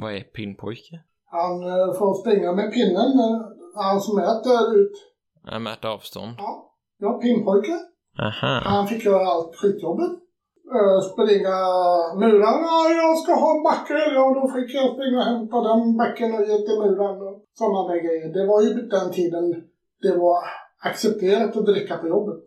Vad 0.00 0.14
är 0.16 0.20
pinnpojke? 0.20 0.96
Han 1.36 1.54
eh, 1.72 1.88
får 1.98 2.20
springa 2.20 2.52
med 2.52 2.72
pinnen, 2.72 3.10
eh, 3.24 3.38
han 3.84 4.00
som 4.00 4.16
mäter 4.16 4.60
ut. 4.80 4.96
Jag 5.50 5.62
mäter 5.62 5.88
avstånd. 5.88 6.34
Ja, 6.38 6.52
ja 6.98 7.10
pimpojke. 7.22 7.76
Aha. 8.18 8.60
Han 8.64 8.86
fick 8.86 9.04
göra 9.04 9.26
allt 9.32 9.56
skitjobbet. 9.56 10.12
Uh, 10.76 11.00
springa 11.12 11.56
muren. 12.22 12.58
Ja, 12.70 12.78
jag 13.02 13.18
ska 13.18 13.32
ha 13.44 13.50
en 13.56 13.62
backe. 13.62 13.98
Ja, 14.16 14.24
då 14.38 14.44
fick 14.54 14.74
jag 14.74 14.94
springa 14.94 15.18
och 15.18 15.28
hämta 15.32 15.56
den 15.68 15.96
backen 15.96 16.34
och 16.34 16.44
ge 16.48 16.56
till 16.66 16.78
muren 16.82 17.16
och 17.26 17.36
sådana 17.58 17.88
där 17.88 18.00
grejer. 18.06 18.28
Det 18.36 18.46
var 18.46 18.62
ju 18.62 18.68
den 18.74 19.12
tiden 19.12 19.44
det 20.02 20.16
var 20.16 20.38
accepterat 20.88 21.56
att 21.56 21.66
dricka 21.66 21.96
på 21.96 22.08
jobbet. 22.08 22.40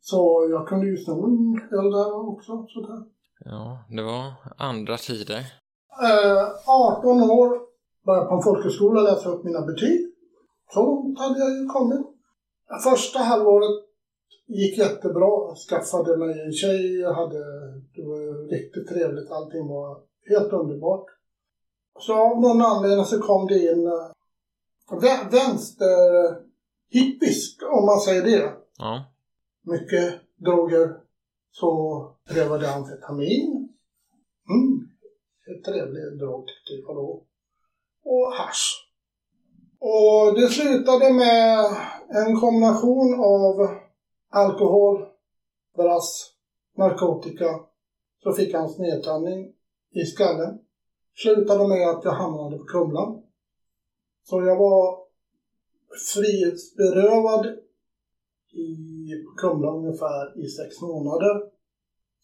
Så 0.00 0.48
jag 0.50 0.68
kunde 0.68 0.86
ju 0.86 0.96
sno 0.96 1.24
en 1.26 1.78
öl 1.78 1.90
där 1.90 2.28
också. 2.28 2.66
Sådär. 2.68 3.02
Ja, 3.44 3.78
det 3.88 4.02
var 4.02 4.32
andra 4.56 4.96
tider. 4.96 5.38
Eh, 6.02 6.44
18 6.66 7.30
år, 7.30 7.60
började 8.06 8.26
på 8.26 8.34
en 8.34 8.42
folkhögskola 8.42 9.00
läsa 9.00 9.28
upp 9.28 9.44
mina 9.44 9.66
betyg. 9.66 10.00
Så 10.74 10.82
långt 10.86 11.18
hade 11.18 11.38
jag 11.38 11.50
ju 11.50 11.66
kommit. 11.66 12.06
Första 12.84 13.18
halvåret 13.18 13.84
gick 14.46 14.78
jättebra. 14.78 15.54
Skaffade 15.68 16.16
mig 16.16 16.40
en 16.46 16.52
tjej, 16.52 17.00
jag 17.00 17.14
hade, 17.14 17.38
det 17.94 18.02
var 18.02 18.50
riktigt 18.50 18.88
trevligt, 18.88 19.30
allting 19.30 19.66
var 19.68 20.00
helt 20.28 20.52
underbart. 20.52 21.04
Så 22.00 22.12
av 22.14 22.40
någon 22.40 22.62
anledning 22.62 23.04
så 23.04 23.20
kom 23.22 23.46
det 23.46 23.58
in 23.72 23.86
eh, 23.86 24.10
vä- 24.90 25.30
vänster 25.30 25.98
hippies, 26.90 27.56
om 27.72 27.86
man 27.86 28.00
säger 28.00 28.22
det. 28.22 28.52
Ja. 28.78 29.04
Mycket 29.62 30.20
droger. 30.36 30.96
Så 31.50 32.02
prövade 32.28 32.74
amfetamin. 32.74 33.68
Mm. 34.50 34.88
En 35.46 35.62
trevlig 35.62 36.18
drog 36.18 36.46
tyckte 36.46 36.82
jag 36.86 36.96
då. 36.96 37.24
Och 38.04 38.32
hasch. 38.32 38.88
Och 39.78 40.40
det 40.40 40.48
slutade 40.48 41.12
med 41.12 41.64
en 42.08 42.40
kombination 42.40 43.14
av 43.20 43.78
alkohol, 44.30 45.06
brass, 45.76 46.32
narkotika. 46.76 47.60
Så 48.22 48.32
fick 48.32 48.54
jag 48.54 48.62
en 48.62 48.68
snedtändning 48.68 49.52
i 49.90 50.04
skallen. 50.04 50.58
Slutade 51.14 51.68
med 51.68 51.88
att 51.88 52.04
jag 52.04 52.12
hamnade 52.12 52.58
på 52.58 52.64
Kumla. 52.64 53.22
Så 54.24 54.42
jag 54.42 54.56
var 54.56 54.98
frihetsberövad 56.14 57.46
i 58.52 58.97
på 59.24 59.30
Kumla 59.40 59.70
ungefär 59.70 60.44
i 60.44 60.46
sex 60.48 60.80
månader. 60.82 61.34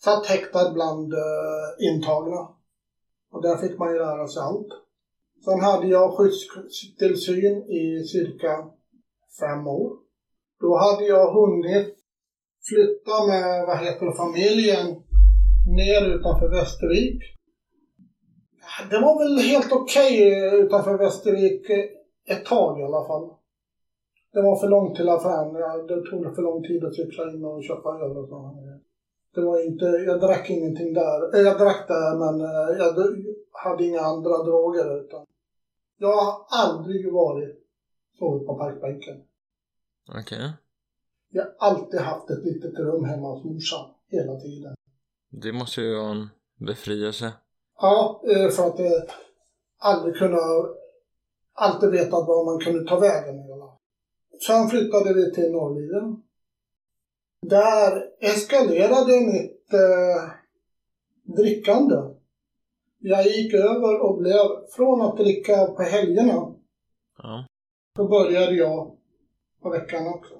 satt 0.04 0.26
häktad 0.26 0.72
bland 0.72 1.12
eh, 1.12 1.68
intagna. 1.88 2.40
Och 3.32 3.42
där 3.42 3.56
fick 3.56 3.78
man 3.78 3.92
ju 3.92 3.98
lära 3.98 4.26
sig 4.28 4.42
allt. 4.42 4.72
Sen 5.44 5.60
hade 5.60 5.86
jag 5.86 6.16
skyddstillsyn 6.16 7.56
i 7.70 8.04
cirka 8.04 8.52
fem 9.40 9.66
år. 9.66 9.92
Då 10.60 10.76
hade 10.76 11.04
jag 11.04 11.32
hunnit 11.32 11.94
flytta 12.68 13.26
med, 13.26 13.66
vad 13.66 13.78
heter 13.78 14.06
det, 14.06 14.16
familjen 14.16 14.86
ner 15.76 16.14
utanför 16.14 16.48
Västervik. 16.48 17.22
Det 18.90 19.00
var 19.00 19.18
väl 19.18 19.38
helt 19.38 19.72
okej 19.72 20.36
okay 20.36 20.60
utanför 20.60 20.98
Västervik 20.98 21.70
ett 22.28 22.44
tag 22.44 22.80
i 22.80 22.82
alla 22.82 23.06
fall. 23.06 23.30
Det 24.34 24.42
var 24.42 24.56
för 24.56 24.68
långt 24.68 24.96
till 24.96 25.08
affären. 25.08 25.86
Det 25.86 26.10
tog 26.10 26.34
för 26.34 26.42
lång 26.42 26.62
tid 26.62 26.84
att 26.84 26.94
cykla 26.94 27.32
in 27.32 27.44
och 27.44 27.64
köpa 27.64 27.88
öl 27.88 28.16
och 28.16 28.28
så. 28.28 28.56
Det 29.34 29.40
var 29.40 29.66
inte, 29.66 29.84
jag 29.84 30.20
drack 30.20 30.50
ingenting 30.50 30.94
där. 30.94 31.44
Jag 31.44 31.58
drack 31.58 31.88
där 31.88 32.18
men 32.18 32.40
eh, 32.40 32.78
jag 32.78 32.94
hade 33.52 33.84
inga 33.84 34.00
andra 34.00 34.42
droger 34.42 35.00
utan 35.00 35.26
jag 35.98 36.16
har 36.16 36.46
aldrig 36.48 37.12
varit 37.12 37.58
sovit 38.18 38.46
på 38.46 38.58
parkbänken. 38.58 39.16
Okej. 40.08 40.20
Okay. 40.20 40.50
Jag 41.30 41.42
har 41.42 41.52
alltid 41.58 42.00
haft 42.00 42.30
ett 42.30 42.44
litet 42.44 42.78
rum 42.78 43.04
hemma 43.04 43.28
hos 43.28 43.44
morsan. 43.44 43.90
Hela 44.08 44.40
tiden. 44.40 44.74
Det 45.30 45.52
måste 45.52 45.80
ju 45.80 45.96
vara 45.96 46.10
en 46.10 46.28
befrielse. 46.66 47.32
Ja, 47.80 48.22
eh, 48.28 48.48
för 48.48 48.66
att 48.66 48.80
eh, 48.80 49.14
aldrig 49.78 50.16
kunna... 50.16 50.38
Alltid 51.56 51.90
vetat 51.90 52.26
var 52.26 52.44
man 52.44 52.60
kunde 52.60 52.88
ta 52.88 52.98
vägen. 52.98 53.53
Sen 54.46 54.68
flyttade 54.68 55.14
vi 55.14 55.32
till 55.32 55.52
Norrliden. 55.52 56.22
Där 57.42 58.04
eskalerade 58.20 59.20
mitt 59.20 59.72
eh, 59.72 60.30
drickande. 61.36 61.96
Jag 62.98 63.26
gick 63.26 63.54
över 63.54 64.00
och 64.00 64.18
blev, 64.18 64.40
från 64.76 65.00
att 65.00 65.16
dricka 65.16 65.66
på 65.66 65.82
helgerna, 65.82 66.54
ja. 67.18 67.46
så 67.96 68.08
började 68.08 68.54
jag 68.54 68.96
på 69.62 69.70
veckan 69.70 70.06
också. 70.06 70.34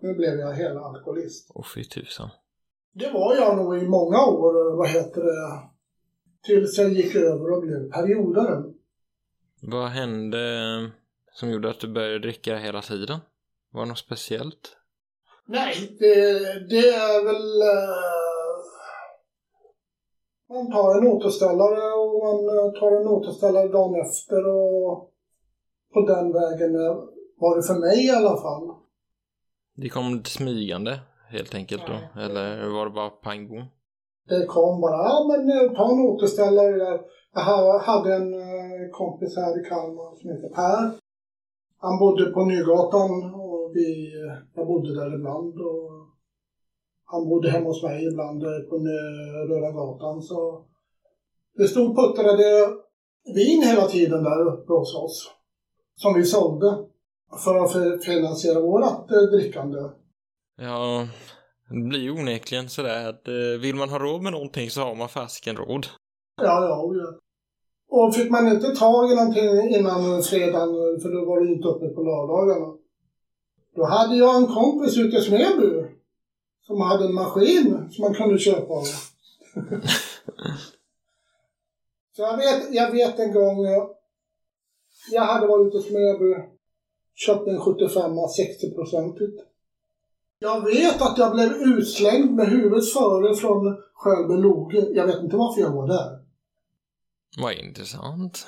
Nu 0.00 0.14
blev 0.14 0.38
jag 0.38 0.54
hela 0.54 0.80
alkoholist. 0.80 1.50
Åh 1.54 1.66
fy 1.74 1.84
tusan. 1.84 2.28
Det 2.92 3.10
var 3.10 3.34
jag 3.34 3.56
nog 3.56 3.78
i 3.78 3.88
många 3.88 4.26
år, 4.26 4.76
vad 4.76 4.88
heter 4.88 5.24
det, 5.24 5.68
tills 6.42 6.78
jag 6.78 6.92
gick 6.92 7.14
över 7.14 7.52
och 7.52 7.62
blev 7.62 7.90
periodare. 7.90 8.62
Vad 9.62 9.88
hände 9.88 10.90
som 11.32 11.50
gjorde 11.50 11.70
att 11.70 11.80
du 11.80 11.88
började 11.88 12.18
dricka 12.18 12.56
hela 12.56 12.82
tiden? 12.82 13.20
Var 13.72 13.82
det 13.82 13.88
något 13.88 13.98
speciellt? 13.98 14.76
Nej, 15.46 15.96
det, 15.98 16.14
det 16.68 16.88
är 16.88 17.24
väl... 17.24 17.62
Uh, 17.62 18.28
man 20.48 20.72
tar 20.72 20.98
en 20.98 21.08
återställare 21.08 21.92
och 21.92 22.14
man 22.24 22.72
tar 22.80 23.00
en 23.00 23.08
återställare 23.08 23.68
dagen 23.68 24.00
efter 24.00 24.48
och 24.48 25.12
på 25.94 26.00
den 26.00 26.32
vägen 26.32 26.72
var 27.40 27.56
det 27.56 27.62
för 27.62 27.74
mig 27.74 28.06
i 28.06 28.10
alla 28.10 28.36
fall. 28.36 28.74
Det 29.76 29.88
kom 29.88 30.24
smygande 30.24 31.00
helt 31.28 31.54
enkelt 31.54 31.86
då? 31.86 31.92
Ja. 32.14 32.20
Eller 32.20 32.68
var 32.68 32.84
det 32.84 32.90
bara 32.90 33.10
pang 33.10 33.48
bom? 33.48 33.64
Det 34.28 34.46
kom 34.46 34.80
bara, 34.80 34.96
ja 35.08 35.26
men 35.28 35.50
eh, 35.50 35.76
ta 35.76 35.92
en 35.92 36.00
återställare 36.00 36.76
där. 36.76 37.00
Jag 37.34 37.78
hade 37.78 38.14
en 38.14 38.34
eh, 38.34 38.90
kompis 38.92 39.36
här 39.36 39.60
i 39.60 39.64
Kalmar 39.68 40.16
som 40.16 40.30
heter 40.30 40.48
Per. 40.48 40.98
Han 41.80 41.98
bodde 41.98 42.24
på 42.30 42.44
Nygatan 42.44 43.10
och 43.68 43.76
vi, 43.76 44.12
jag 44.54 44.66
bodde 44.66 44.94
där 44.94 45.14
ibland. 45.14 45.54
Och 45.60 45.90
han 47.04 47.28
bodde 47.28 47.50
hemma 47.50 47.68
hos 47.68 47.82
mig 47.82 48.06
ibland 48.06 48.42
eh, 48.42 48.60
på 48.68 48.76
Röda 49.48 49.70
gatan. 49.72 50.22
Så 50.22 50.64
det 51.54 51.68
stod 51.68 51.96
puttrade 51.96 52.68
vin 53.34 53.62
hela 53.62 53.86
tiden 53.86 54.22
där 54.24 54.46
uppe 54.46 54.72
hos 54.72 54.94
oss. 54.94 55.30
Som 55.94 56.14
vi 56.14 56.24
sålde 56.24 56.76
för 57.44 57.56
att 57.56 58.04
finansiera 58.04 58.60
vårat 58.60 59.08
drickande. 59.08 59.78
Ja, 60.60 61.08
det 61.70 61.88
blir 61.88 62.00
ju 62.00 62.10
onekligen 62.10 62.68
sådär 62.68 63.08
att 63.08 63.28
eh, 63.28 63.60
vill 63.60 63.76
man 63.76 63.88
ha 63.88 63.98
råd 63.98 64.22
med 64.22 64.32
någonting 64.32 64.70
så 64.70 64.80
har 64.80 64.94
man 64.94 65.08
fasiken 65.08 65.56
råd. 65.56 65.86
Ja, 66.36 66.44
ja, 66.44 66.94
ja. 66.94 67.18
Och 67.90 68.14
fick 68.14 68.30
man 68.30 68.48
inte 68.48 68.76
tag 68.76 69.12
i 69.12 69.14
någonting 69.14 69.76
innan 69.76 70.22
fredagen, 70.22 71.00
för 71.02 71.08
då 71.14 71.24
var 71.30 71.40
det 71.40 71.52
inte 71.52 71.68
uppe 71.68 71.88
på 71.88 72.02
lördagarna. 72.02 72.78
Då 73.78 73.84
hade 73.84 74.16
jag 74.16 74.36
en 74.36 74.46
kompis 74.46 74.98
ute 74.98 75.16
i 75.16 75.22
Smedby 75.22 75.84
som 76.66 76.80
hade 76.80 77.04
en 77.04 77.14
maskin 77.14 77.88
som 77.90 78.02
man 78.04 78.14
kunde 78.14 78.38
köpa 78.38 78.72
av. 78.74 78.84
Så 82.16 82.22
jag 82.22 82.36
vet, 82.36 82.74
jag 82.74 82.90
vet 82.90 83.18
en 83.18 83.32
gång, 83.32 83.66
jag 85.10 85.22
hade 85.22 85.46
varit 85.46 85.66
ute 85.66 85.76
i 85.76 85.90
Smedby, 85.90 86.34
köpt 87.14 87.48
en 87.48 87.60
75 87.60 88.10
60-procentigt. 88.10 89.38
Jag 90.38 90.64
vet 90.64 91.02
att 91.02 91.18
jag 91.18 91.32
blev 91.32 91.52
utslängd 91.52 92.34
med 92.34 92.48
huvudet 92.48 92.92
före 92.92 93.34
från 93.34 93.76
Skölby 93.94 94.34
Loge. 94.34 94.88
Jag 94.90 95.06
vet 95.06 95.22
inte 95.22 95.36
varför 95.36 95.60
jag 95.60 95.70
var 95.70 95.86
där. 95.88 96.18
Vad 97.38 97.52
intressant. 97.52 98.46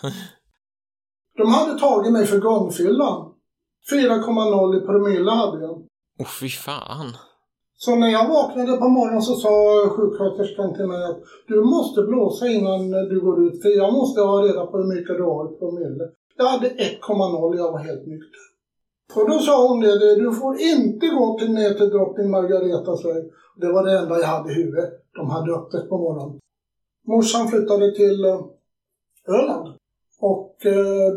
De 1.36 1.48
hade 1.48 1.78
tagit 1.78 2.12
mig 2.12 2.26
för 2.26 2.38
gångfyllan. 2.38 3.29
4,0 3.92 4.76
i 4.78 4.86
promille 4.86 5.30
hade 5.30 5.60
jag. 5.60 5.70
Åh 5.70 6.26
oh, 6.26 6.30
fy 6.40 6.48
fan. 6.48 7.16
Så 7.76 7.96
när 7.96 8.08
jag 8.08 8.28
vaknade 8.28 8.76
på 8.76 8.88
morgonen 8.88 9.22
så 9.22 9.34
sa 9.34 9.52
sjuksköterskan 9.96 10.74
till 10.74 10.86
mig 10.86 11.04
att 11.04 11.20
du 11.46 11.64
måste 11.64 12.02
blåsa 12.02 12.48
innan 12.48 12.90
du 12.90 13.20
går 13.20 13.46
ut 13.46 13.62
för 13.62 13.68
jag 13.68 13.92
måste 13.92 14.20
ha 14.20 14.42
reda 14.42 14.66
på 14.66 14.78
hur 14.78 14.94
mycket 14.94 15.16
du 15.16 15.22
har 15.22 15.52
i 15.52 15.58
promille. 15.58 16.04
Jag 16.36 16.44
hade 16.44 16.68
1,0 16.68 17.56
jag 17.56 17.72
var 17.72 17.78
helt 17.78 18.06
nykter. 18.06 18.40
Och 19.14 19.30
då 19.30 19.38
sa 19.38 19.68
hon 19.68 19.80
det, 19.80 20.14
du 20.14 20.34
får 20.34 20.60
inte 20.60 21.06
gå 21.06 21.38
till, 21.38 21.52
ner 21.52 21.74
till 21.74 21.90
drottning 21.90 22.30
Margaretas 22.30 23.04
väg. 23.04 23.24
Det 23.56 23.72
var 23.72 23.84
det 23.84 23.98
enda 23.98 24.18
jag 24.18 24.26
hade 24.26 24.50
i 24.52 24.54
huvudet. 24.54 24.90
De 25.14 25.30
hade 25.30 25.52
öppet 25.52 25.88
på 25.88 25.98
morgonen. 25.98 26.40
Morsan 27.06 27.48
flyttade 27.48 27.94
till 27.94 28.24
eh, 28.24 28.40
Öland. 29.28 29.68
Och 30.20 30.66
eh, 30.66 31.12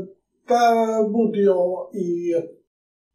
bodde 1.14 1.42
jag 1.42 1.96
i 1.96 2.34
ett 2.34 2.52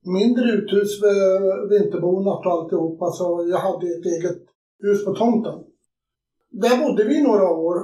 mindre 0.07 0.51
uthus 0.51 1.03
med 1.03 1.69
vinterbonat 1.71 2.47
och 2.47 2.53
alltihopa. 2.53 3.11
Så 3.11 3.47
jag 3.51 3.59
hade 3.59 3.87
ett 3.87 4.07
eget 4.07 4.43
hus 4.83 5.05
på 5.05 5.15
tomten. 5.15 5.65
Där 6.51 6.85
bodde 6.85 7.05
vi 7.05 7.23
några 7.23 7.51
år. 7.51 7.77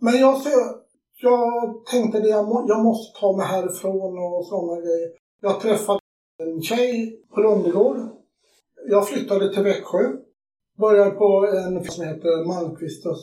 Men 0.00 0.14
jag, 0.14 0.36
jag 1.22 1.42
tänkte 1.86 2.18
att 2.18 2.28
jag, 2.28 2.48
må, 2.48 2.64
jag 2.68 2.84
måste 2.84 3.20
ta 3.20 3.36
mig 3.36 3.46
härifrån 3.46 4.18
och 4.18 4.46
sådana 4.46 4.80
grejer. 4.80 5.10
Jag 5.40 5.60
träffade 5.60 6.00
en 6.38 6.62
tjej 6.62 7.20
på 7.34 7.40
Lundegård. 7.40 7.96
Jag 8.88 9.08
flyttade 9.08 9.54
till 9.54 9.62
Växjö. 9.62 10.12
Började 10.78 11.10
på 11.10 11.46
en 11.46 11.84
som 11.84 12.04
heter 12.04 12.46
Malmqvistas... 12.46 13.18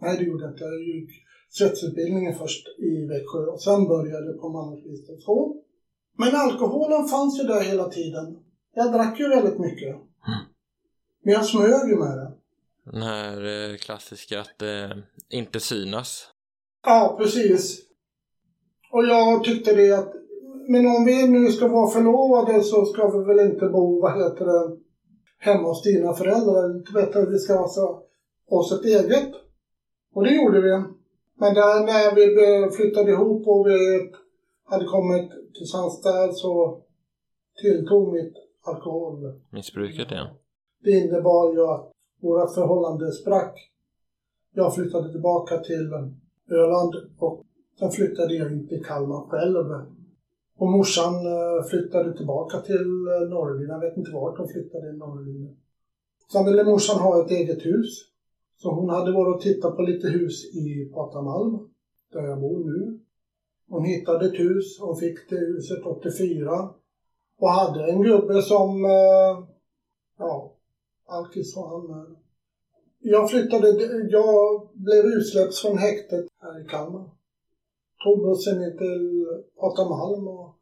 Nej, 0.00 0.16
det 0.18 0.24
gjorde 0.24 0.44
jag 0.44 0.52
inte. 0.52 0.64
Jag 0.64 0.80
ljög 0.80 1.08
svetsutbildningen 1.48 2.34
först 2.34 2.68
i 2.78 3.06
Växjö 3.06 3.46
och 3.52 3.62
sen 3.62 3.88
började 3.88 4.32
på 4.32 4.48
Malmqvistas 4.48 5.26
Men 6.18 6.34
alkoholen 6.34 7.08
fanns 7.08 7.40
ju 7.40 7.42
där 7.42 7.60
hela 7.60 7.88
tiden. 7.88 8.36
Jag 8.74 8.92
drack 8.92 9.20
ju 9.20 9.28
väldigt 9.28 9.58
mycket. 9.58 9.88
Mm. 9.88 10.40
Men 11.24 11.34
jag 11.34 11.44
smög 11.44 11.90
ju 11.90 11.96
med 11.96 12.18
det. 12.18 12.32
Den 12.92 13.02
här 13.02 13.70
eh, 13.70 13.76
klassiska 13.76 14.40
att 14.40 14.62
eh, 14.62 14.98
inte 15.28 15.60
synas. 15.60 16.26
Ja, 16.86 17.16
precis. 17.20 17.80
Och 18.92 19.06
jag 19.06 19.44
tyckte 19.44 19.74
det 19.74 19.92
att 19.92 20.14
men 20.68 20.86
om 20.86 21.04
vi 21.04 21.28
nu 21.28 21.52
ska 21.52 21.68
vara 21.68 21.90
förlovade 21.90 22.62
så 22.62 22.84
ska 22.84 23.08
vi 23.08 23.24
väl 23.24 23.50
inte 23.50 23.66
bo, 23.66 24.00
vad 24.00 24.12
heter 24.12 24.44
det, 24.44 24.76
hemma 25.38 25.68
hos 25.68 25.82
dina 25.82 26.14
föräldrar. 26.14 26.76
Inte 26.76 26.92
bättre 26.92 27.22
att 27.22 27.32
vi 27.32 27.38
ska 27.38 27.52
ha 27.52 27.62
alltså 27.62 28.02
oss 28.48 28.72
ett 28.72 28.84
eget. 28.84 29.30
Och 30.14 30.24
det 30.24 30.34
gjorde 30.34 30.60
vi. 30.60 30.82
Men 31.40 31.54
där 31.54 31.86
när 31.86 32.14
vi 32.14 32.76
flyttade 32.76 33.10
ihop 33.10 33.46
och 33.46 33.66
vi 33.66 34.10
hade 34.64 34.84
kommit 34.84 35.30
till 35.54 35.66
Sandstad 35.66 36.32
så 36.32 36.82
tilltog 37.62 38.12
mitt 38.12 38.34
alkoholmissbruket 38.62 40.10
igen. 40.10 40.26
Det 40.84 40.90
innebar 40.90 41.52
ju 41.52 41.66
att 41.66 41.92
vårt 42.22 42.54
förhållande 42.54 43.12
sprack. 43.12 43.54
Jag 44.54 44.74
flyttade 44.74 45.12
tillbaka 45.12 45.58
till 45.58 45.92
Öland 46.50 46.94
och 47.18 47.44
sen 47.78 47.90
flyttade 47.90 48.34
jag 48.34 48.52
in 48.52 48.68
till 48.68 48.84
Kalmar 48.84 49.28
själv 49.30 49.66
och 50.58 50.68
morsan 50.68 51.14
eh, 51.14 51.64
flyttade 51.70 52.16
tillbaka 52.16 52.60
till 52.60 53.06
eh, 53.08 53.28
Norrlina. 53.28 53.72
Jag 53.72 53.80
vet 53.80 53.96
inte 53.96 54.10
vart 54.10 54.38
hon 54.38 54.48
flyttade 54.48 54.88
i 54.90 54.92
Norrlina. 54.92 55.50
Sen 56.32 56.44
ville 56.44 56.64
morsan 56.64 57.00
ha 57.00 57.24
ett 57.24 57.30
eget 57.30 57.66
hus. 57.66 58.07
Så 58.62 58.70
hon 58.70 58.88
hade 58.88 59.12
varit 59.12 59.34
och 59.34 59.42
tittat 59.42 59.76
på 59.76 59.82
lite 59.82 60.08
hus 60.08 60.54
i 60.54 60.90
Patamalm, 60.94 61.58
där 62.12 62.22
jag 62.22 62.40
bor 62.40 62.64
nu. 62.64 62.98
Hon 63.68 63.84
hittade 63.84 64.26
ett 64.26 64.40
hus, 64.40 64.80
hon 64.80 64.96
fick 64.96 65.30
det 65.30 65.36
huset 65.36 65.86
84. 65.86 66.70
Och 67.38 67.50
hade 67.50 67.92
en 67.92 68.02
gubbe 68.02 68.42
som, 68.42 68.84
eh, 68.84 69.44
ja, 70.18 70.52
alkis 71.06 71.56
var 71.56 71.68
han 71.68 71.86
med. 71.86 72.16
Jag 73.00 73.30
flyttade, 73.30 73.68
jag 74.10 74.68
blev 74.72 75.04
utsläppt 75.04 75.54
från 75.58 75.78
häktet 75.78 76.26
här 76.42 76.64
i 76.64 76.68
Kalmar. 76.68 77.10
Tog 78.04 78.22
bussen 78.22 78.62
in 78.62 78.78
till 78.78 79.26
Patamalm 79.60 80.28
och 80.28 80.54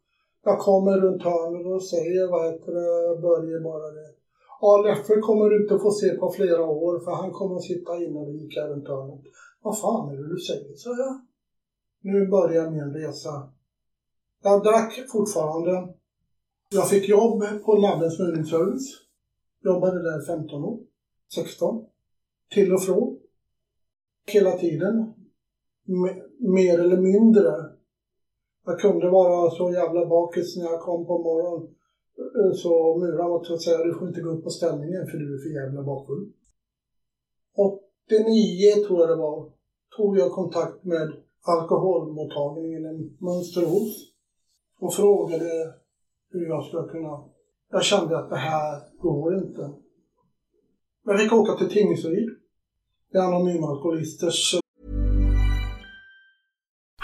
jag 0.44 0.59
kommer 0.59 1.00
runt 1.00 1.22
hörnet 1.22 1.66
och 1.66 1.82
säger, 1.85 2.30
vad 2.30 2.52
heter 2.52 2.72
det, 2.72 3.20
Börje 3.20 3.61
bara 3.61 3.90
det. 3.90 4.15
Ja, 4.61 4.83
Leffe 4.87 5.21
kommer 5.21 5.51
du 5.51 5.62
inte 5.62 5.79
få 5.79 5.90
se 5.90 6.16
på 6.16 6.33
flera 6.33 6.64
år 6.64 7.05
för 7.05 7.11
han 7.11 7.33
kommer 7.33 7.57
att 7.57 7.62
sitta 7.62 7.97
inne 7.97 8.19
och 8.19 8.35
vika 8.35 8.61
runt 8.61 8.88
hörnet. 8.88 9.21
Vad 9.62 9.79
fan 9.81 10.11
är 10.11 10.16
det 10.16 10.29
du 10.35 10.38
säger, 10.38 10.75
sa 10.77 10.90
jag. 10.90 11.21
Nu 12.01 12.27
börjar 12.27 12.71
min 12.71 12.95
resa. 12.95 13.53
Jag 14.42 14.62
drack 14.62 15.05
fortfarande. 15.12 15.95
Jag 16.71 16.88
fick 16.88 17.09
jobb 17.09 17.45
på 17.64 17.73
Labbens 17.73 18.19
Munningsservice. 18.19 19.07
Jobbade 19.64 20.03
där 20.03 20.27
15 20.27 20.64
år. 20.64 20.79
16. 21.35 21.87
Till 22.51 22.73
och 22.73 22.83
från. 22.83 23.19
Hela 24.27 24.53
tiden. 24.53 25.14
mer 26.38 26.79
eller 26.79 26.97
mindre. 26.97 27.53
Jag 28.64 28.81
kunde 28.81 29.11
vara 29.11 29.51
så 29.51 29.71
jävla 29.71 30.07
bakis 30.07 30.57
när 30.57 30.64
jag 30.64 30.81
kom 30.81 31.07
på 31.07 31.19
morgonen. 31.19 31.75
Eh, 32.18 32.52
så 32.55 32.98
muran 32.98 33.31
var 33.31 33.40
att 33.40 33.62
säga 33.62 33.85
du 33.85 33.94
får 33.94 34.09
inte 34.09 34.20
gå 34.20 34.31
upp 34.31 34.44
på 34.44 34.50
ställningen 34.50 35.07
för 35.07 35.18
du 35.18 35.35
är 35.35 35.38
för 35.38 35.64
jävla 35.64 35.83
bakfull. 35.83 36.33
89 37.57 38.87
tror 38.87 39.00
jag 39.00 39.09
det 39.09 39.16
var. 39.16 39.52
Tog 39.96 40.18
jag 40.18 40.33
kontakt 40.33 40.85
med 40.85 41.12
alkoholmottagningen 41.42 42.87
i 42.87 43.16
Mönsterås 43.18 44.12
och 44.81 44.94
frågade 44.94 45.74
hur 46.31 46.46
jag 46.46 46.64
skulle 46.64 46.88
kunna... 46.88 47.24
Jag 47.70 47.85
kände 47.85 48.18
att 48.18 48.31
det 48.31 48.37
här 48.37 48.83
går 48.98 49.35
inte. 49.35 49.70
Jag 51.05 51.20
fick 51.20 51.33
åka 51.33 51.55
till 51.55 51.70
Tingsryd. 51.70 52.29
Det 53.12 53.18
är 53.18 53.22
anonyma 53.22 53.66
alkoholisters... 53.66 54.65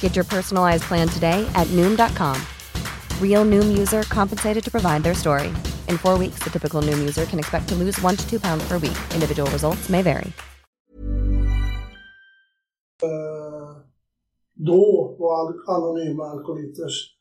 Get 0.00 0.16
your 0.16 0.24
personalized 0.24 0.82
plan 0.82 1.08
today 1.08 1.50
at 1.54 1.66
Noom.com. 1.68 2.36
Real 3.20 3.46
Noom 3.46 3.78
user 3.78 4.02
compensated 4.02 4.62
to 4.64 4.70
provide 4.70 5.02
their 5.02 5.14
story. 5.14 5.48
In 5.88 5.96
four 5.96 6.18
weeks, 6.18 6.40
the 6.44 6.50
typical 6.50 6.82
Noom 6.82 6.98
user 6.98 7.24
can 7.24 7.38
expect 7.38 7.68
to 7.68 7.74
lose 7.74 7.98
one 8.02 8.16
to 8.16 8.30
two 8.30 8.40
pounds 8.40 8.68
per 8.68 8.74
week. 8.74 8.98
Individual 9.14 9.50
results 9.50 9.88
may 9.88 10.02
vary. 10.02 10.32
Uh, 13.02 13.76
då 14.54 15.16
var 15.18 15.74
anonyma 15.76 16.24
alkoholiters 16.24 17.16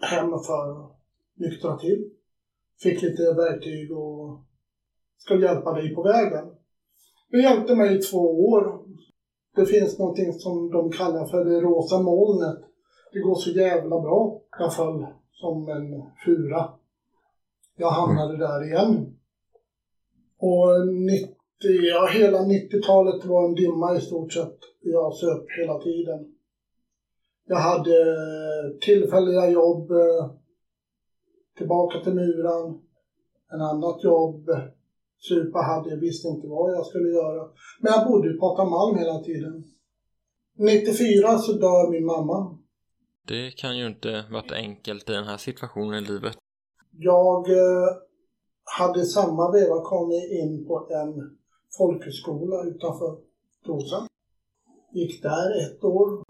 hem 0.00 0.30
för 0.30 0.90
nyktra 1.34 1.78
till. 1.78 2.10
Fick 2.82 3.02
lite 3.02 3.22
verktyg 3.22 3.92
och 3.92 4.44
ska 5.18 5.34
hjälpa 5.34 5.72
dig 5.72 5.94
på 5.94 6.02
vägen. 6.02 6.44
Det 7.30 7.38
hjälpte 7.38 7.74
mig 7.74 7.96
i 7.98 8.02
två 8.02 8.48
år. 8.48 8.83
Det 9.54 9.66
finns 9.66 9.98
någonting 9.98 10.32
som 10.32 10.70
de 10.70 10.90
kallar 10.90 11.26
för 11.26 11.44
det 11.44 11.60
rosa 11.60 12.02
molnet. 12.02 12.58
Det 13.12 13.20
går 13.20 13.34
så 13.34 13.50
jävla 13.50 14.00
bra. 14.00 14.40
Jag 14.58 14.74
föll 14.74 15.06
som 15.32 15.68
en 15.68 16.02
fura. 16.24 16.68
Jag 17.76 17.90
hamnade 17.90 18.36
där 18.36 18.64
igen. 18.64 19.16
Och 20.38 20.88
90, 20.88 21.34
ja, 21.60 22.08
hela 22.12 22.38
90-talet 22.38 23.24
var 23.24 23.44
en 23.44 23.54
dimma 23.54 23.96
i 23.96 24.00
stort 24.00 24.32
sett. 24.32 24.58
Jag 24.80 25.14
söp 25.14 25.44
hela 25.58 25.78
tiden. 25.78 26.34
Jag 27.46 27.56
hade 27.56 27.94
tillfälliga 28.80 29.50
jobb, 29.50 29.90
eh, 29.90 30.30
tillbaka 31.58 32.00
till 32.00 32.14
muren. 32.14 32.80
en 33.52 33.60
annat 33.60 34.04
jobb, 34.04 34.50
supa 35.28 35.58
hade. 35.58 35.90
Jag 35.90 35.96
visste 35.96 36.28
inte 36.28 36.46
vad 36.46 36.74
jag 36.74 36.86
skulle 36.86 37.08
göra. 37.08 37.48
Men 37.80 37.92
jag 37.92 38.08
bodde 38.08 38.32
på 38.32 38.40
Patamalm 38.40 38.98
hela 38.98 39.18
tiden. 39.18 39.64
94 40.58 41.38
så 41.38 41.52
dör 41.52 41.90
min 41.90 42.06
mamma. 42.06 42.58
Det 43.28 43.50
kan 43.50 43.78
ju 43.78 43.86
inte 43.86 44.24
varit 44.30 44.52
enkelt 44.52 45.10
i 45.10 45.12
den 45.12 45.24
här 45.24 45.36
situationen 45.36 46.04
i 46.04 46.06
livet. 46.06 46.36
Jag 46.90 47.50
eh, 47.50 47.88
hade 48.78 49.04
samma 49.04 49.52
veva 49.52 49.80
kommit 49.84 50.30
in 50.30 50.66
på 50.66 50.88
en 50.90 51.36
folkhögskola 51.78 52.62
utanför 52.64 53.16
Trosa. 53.64 54.06
Gick 54.92 55.22
där 55.22 55.66
ett 55.66 55.84
år. 55.84 56.24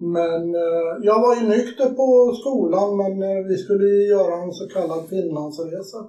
Men 0.00 0.54
eh, 0.54 0.92
jag 1.02 1.20
var 1.20 1.36
ju 1.36 1.48
nykter 1.48 1.90
på 1.90 2.34
skolan 2.40 2.96
men 2.96 3.22
eh, 3.22 3.44
vi 3.48 3.56
skulle 3.56 3.84
ju 3.84 4.06
göra 4.08 4.42
en 4.42 4.52
så 4.52 4.68
kallad 4.68 5.08
Finlandsresa. 5.08 6.08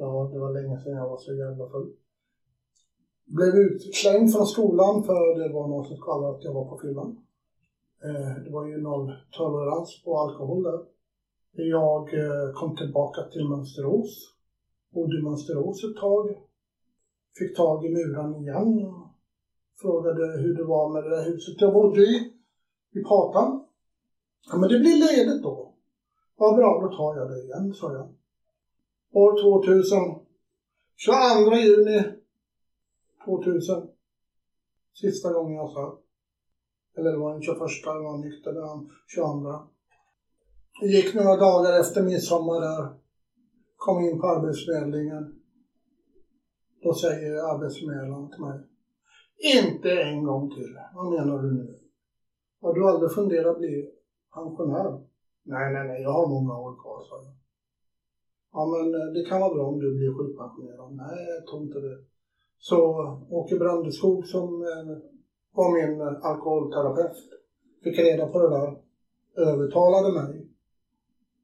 Ja, 0.00 0.30
det 0.32 0.38
var 0.38 0.52
länge 0.52 0.78
sedan 0.78 0.92
jag 0.92 1.08
var 1.08 1.18
så 1.18 1.34
jävla 1.34 1.68
full. 1.68 1.92
Blev 3.24 3.54
utslängd 3.54 4.32
från 4.32 4.46
skolan 4.46 5.02
för 5.04 5.38
det 5.38 5.52
var 5.54 5.68
någon 5.68 5.84
som 5.84 5.96
skvallrade 5.96 6.36
att 6.36 6.44
jag 6.44 6.54
var 6.54 6.64
på 6.64 6.78
fyllan. 6.78 7.18
Eh, 8.04 8.44
det 8.44 8.50
var 8.50 8.66
ju 8.66 8.76
noll 8.80 9.12
tolerans 9.30 10.02
på 10.04 10.18
alkohol 10.18 10.62
där. 10.62 10.80
Jag 11.52 12.14
eh, 12.14 12.52
kom 12.54 12.76
tillbaka 12.76 13.22
till 13.22 13.48
Mönsterås. 13.48 14.34
Bodde 14.94 15.18
i 15.18 15.22
Mönsterås 15.22 15.84
ett 15.84 15.96
tag. 15.96 16.36
Fick 17.38 17.56
tag 17.56 17.86
i 17.86 17.88
muran 17.88 18.36
igen 18.36 18.86
och 18.86 19.08
frågade 19.80 20.26
hur 20.26 20.54
det 20.54 20.64
var 20.64 20.92
med 20.92 21.04
det 21.04 21.10
där 21.10 21.24
huset 21.24 21.60
jag 21.60 21.72
bodde 21.72 22.00
i, 22.00 22.32
i 22.94 23.02
Patan. 23.02 23.64
Ja, 24.50 24.58
men 24.58 24.68
det 24.68 24.78
blir 24.78 25.16
ledigt 25.16 25.42
då. 25.42 25.74
Vad 26.36 26.56
bra, 26.56 26.80
då 26.82 26.96
tar 26.96 27.16
jag 27.16 27.30
det 27.30 27.42
igen, 27.42 27.74
sa 27.74 27.92
jag 27.92 28.17
år 29.12 29.62
2000. 29.62 29.98
22 30.96 31.56
juni 31.56 32.02
2000. 33.24 33.88
Sista 34.94 35.32
gången 35.32 35.54
jag 35.54 35.70
sa. 35.70 35.98
Eller 36.96 37.10
det 37.10 37.18
var 37.18 37.32
den 37.32 37.42
21, 37.42 37.58
jag 37.84 38.02
var 38.02 38.18
nykter 38.18 38.52
den 38.52 38.90
22. 39.06 39.68
Det 40.80 40.86
gick 40.86 41.14
några 41.14 41.36
dagar 41.36 41.80
efter 41.80 42.02
midsommar 42.02 42.60
där. 42.60 42.88
kom 43.76 44.04
in 44.04 44.20
på 44.20 44.26
Arbetsförmedlingen. 44.26 45.34
Då 46.82 46.94
säger 46.94 47.54
arbetsförmedlaren 47.54 48.30
till 48.30 48.40
mig. 48.40 48.58
Inte 49.38 50.02
en 50.02 50.24
gång 50.24 50.50
till. 50.50 50.78
Vad 50.94 51.12
menar 51.12 51.42
du 51.42 51.54
nu? 51.54 51.78
Har 52.60 52.74
du 52.74 52.88
aldrig 52.88 53.12
funderat 53.12 53.52
att 53.52 53.58
bli 53.58 53.90
pensionär? 54.34 54.90
Nej, 55.42 55.72
nej, 55.72 55.88
nej, 55.88 56.02
jag 56.02 56.12
har 56.12 56.28
många 56.28 56.58
år 56.58 56.82
kvar, 56.82 57.04
sa 57.08 57.16
jag. 57.24 57.37
Ja, 58.52 58.66
men 58.66 58.94
eh, 59.00 59.06
det 59.14 59.24
kan 59.28 59.40
vara 59.40 59.54
bra 59.54 59.66
om 59.66 59.78
du 59.78 59.94
blir 59.94 60.18
sjukpensionerad. 60.18 60.94
Nej, 60.94 61.26
jag 61.36 61.46
tror 61.46 61.62
inte 61.62 61.80
det. 61.80 61.98
Så 62.58 62.78
Åke 63.30 63.56
Brandeskog 63.58 64.26
som 64.26 64.62
eh, 64.62 64.98
var 65.52 65.72
min 65.72 66.00
eh, 66.00 66.24
alkoholterapeut 66.24 67.16
fick 67.82 67.98
reda 67.98 68.26
på 68.26 68.38
det 68.38 68.50
där, 68.50 68.82
övertalade 69.36 70.12
mig 70.12 70.48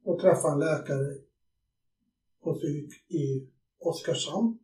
och 0.05 0.19
träffade 0.21 0.53
en 0.53 0.59
läkare 0.59 1.15
på 2.43 2.55
psyk 2.55 3.11
i 3.11 3.49
Oskarshamn. 3.79 4.59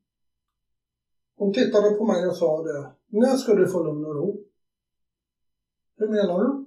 Hon 1.37 1.53
tittade 1.53 1.90
på 1.90 2.05
mig 2.05 2.29
och 2.29 2.37
sa 2.37 2.62
det, 2.62 2.90
när 3.09 3.37
ska 3.37 3.55
du 3.55 3.68
få 3.68 3.83
lugn 3.83 4.05
och 4.05 4.14
ro? 4.14 4.44
Hur 5.96 6.09
menar 6.09 6.38
du? 6.44 6.66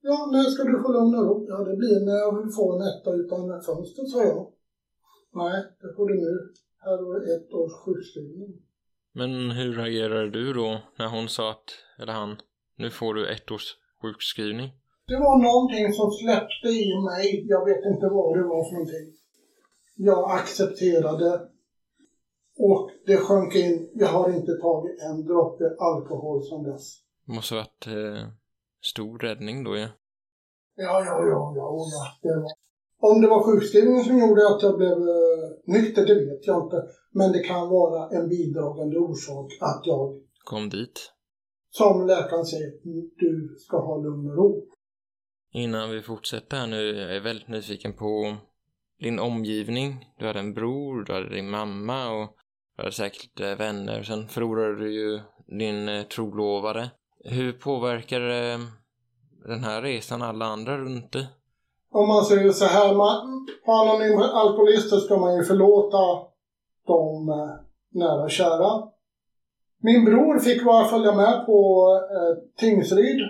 Ja, 0.00 0.28
när 0.32 0.42
ska 0.42 0.64
du 0.64 0.82
få 0.82 0.92
lugn 0.92 1.14
och 1.14 1.24
ro? 1.24 1.46
Ja, 1.48 1.56
det 1.64 1.76
blir 1.76 2.06
när 2.06 2.16
jag 2.16 2.54
får 2.54 2.74
en 2.74 2.88
etta 2.88 3.10
utan 3.12 3.62
fönster, 3.62 4.04
sa 4.04 4.22
jag. 4.22 4.55
Nej, 5.42 5.56
det 5.80 5.94
får 5.96 6.08
du 6.08 6.14
nu. 6.14 6.34
Här 6.78 6.90
har 6.90 7.14
du 7.14 7.34
ett 7.34 7.52
års 7.52 7.72
sjukskrivning. 7.84 8.50
Men 9.12 9.50
hur 9.50 9.74
reagerade 9.74 10.30
du 10.30 10.52
då 10.52 10.80
när 10.98 11.08
hon 11.08 11.28
sa 11.28 11.50
att, 11.50 11.68
eller 11.98 12.12
han, 12.12 12.36
nu 12.76 12.90
får 12.90 13.14
du 13.14 13.28
ett 13.34 13.50
års 13.50 13.68
sjukskrivning? 14.02 14.70
Det 15.06 15.18
var 15.26 15.36
någonting 15.48 15.92
som 15.92 16.10
släppte 16.10 16.68
i 16.68 16.88
mig. 17.08 17.46
Jag 17.48 17.64
vet 17.64 17.84
inte 17.92 18.06
vad 18.06 18.38
det 18.38 18.42
var 18.42 18.62
för 18.68 18.72
någonting. 18.72 19.06
Jag 19.96 20.30
accepterade 20.30 21.30
och 22.58 22.90
det 23.06 23.16
sjönk 23.16 23.54
in. 23.54 23.90
Jag 23.94 24.08
har 24.08 24.36
inte 24.36 24.52
tagit 24.52 25.02
en 25.02 25.26
droppe 25.26 25.64
alkohol 25.78 26.42
sedan 26.42 26.62
dess. 26.62 26.86
Det 27.26 27.32
måste 27.32 27.54
ha 27.54 27.60
varit 27.60 27.86
eh, 27.86 28.28
stor 28.82 29.18
räddning 29.18 29.64
då 29.64 29.76
ja. 29.76 29.88
Ja, 30.76 31.04
ja, 31.04 31.16
ja, 31.32 31.52
ja, 31.56 31.86
ja. 31.92 32.04
Det 32.22 32.40
var. 32.40 32.65
Om 32.98 33.20
det 33.20 33.28
var 33.28 33.42
sjukskrivningen 33.42 34.04
som 34.04 34.18
gjorde 34.18 34.48
att 34.48 34.62
jag 34.62 34.76
blev 34.76 34.98
uh, 34.98 35.48
nykter, 35.66 36.06
det 36.06 36.14
vet 36.14 36.46
jag 36.46 36.64
inte. 36.64 36.82
Men 37.12 37.32
det 37.32 37.38
kan 37.38 37.68
vara 37.68 38.08
en 38.16 38.28
bidragande 38.28 38.98
orsak 38.98 39.52
att 39.60 39.82
jag... 39.84 40.20
Kom 40.44 40.68
dit. 40.68 41.12
Som 41.70 42.06
läkaren 42.06 42.46
säger, 42.46 42.72
du 43.16 43.56
ska 43.58 43.76
ha 43.76 43.96
lugn 43.96 44.30
och 44.30 44.36
ro. 44.36 44.68
Innan 45.52 45.90
vi 45.90 46.02
fortsätter 46.02 46.56
här 46.56 46.66
nu, 46.66 46.96
jag 46.96 47.16
är 47.16 47.20
väldigt 47.20 47.48
nyfiken 47.48 47.92
på 47.92 48.36
din 49.00 49.18
omgivning. 49.18 50.12
Du 50.18 50.26
hade 50.26 50.38
en 50.38 50.54
bror, 50.54 51.04
du 51.04 51.12
hade 51.12 51.34
din 51.34 51.50
mamma 51.50 52.10
och 52.10 52.36
du 52.76 52.82
hade 52.82 52.92
säkert 52.92 53.40
eh, 53.40 53.56
vänner. 53.56 54.02
Sen 54.02 54.28
förlorade 54.28 54.78
du 54.78 54.94
ju 54.94 55.20
din 55.58 55.88
eh, 55.88 56.02
trolovare. 56.02 56.90
Hur 57.24 57.52
påverkade 57.52 58.60
den 59.48 59.64
här 59.64 59.82
resan 59.82 60.22
alla 60.22 60.44
andra 60.44 60.78
runt 60.78 61.12
dig? 61.12 61.26
Om 61.90 62.08
man 62.08 62.24
säger 62.24 62.52
så 62.52 62.64
här, 62.64 62.94
man, 62.94 63.46
har 63.66 63.86
man 63.86 64.02
en 64.02 64.22
alkoholist 64.22 65.02
ska 65.04 65.16
man 65.16 65.36
ju 65.36 65.42
förlåta 65.42 66.26
de 66.86 67.28
eh, 67.28 67.50
nära 67.90 68.22
och 68.22 68.30
kära. 68.30 68.88
Min 69.78 70.04
bror 70.04 70.38
fick 70.38 70.64
bara 70.64 70.84
följa 70.84 71.12
med 71.12 71.46
på 71.46 71.90
eh, 72.10 72.36
Tingsryd. 72.56 73.20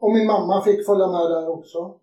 Och 0.00 0.12
min 0.12 0.26
mamma 0.26 0.62
fick 0.62 0.86
följa 0.86 1.06
med 1.06 1.30
där 1.30 1.48
också. 1.48 1.94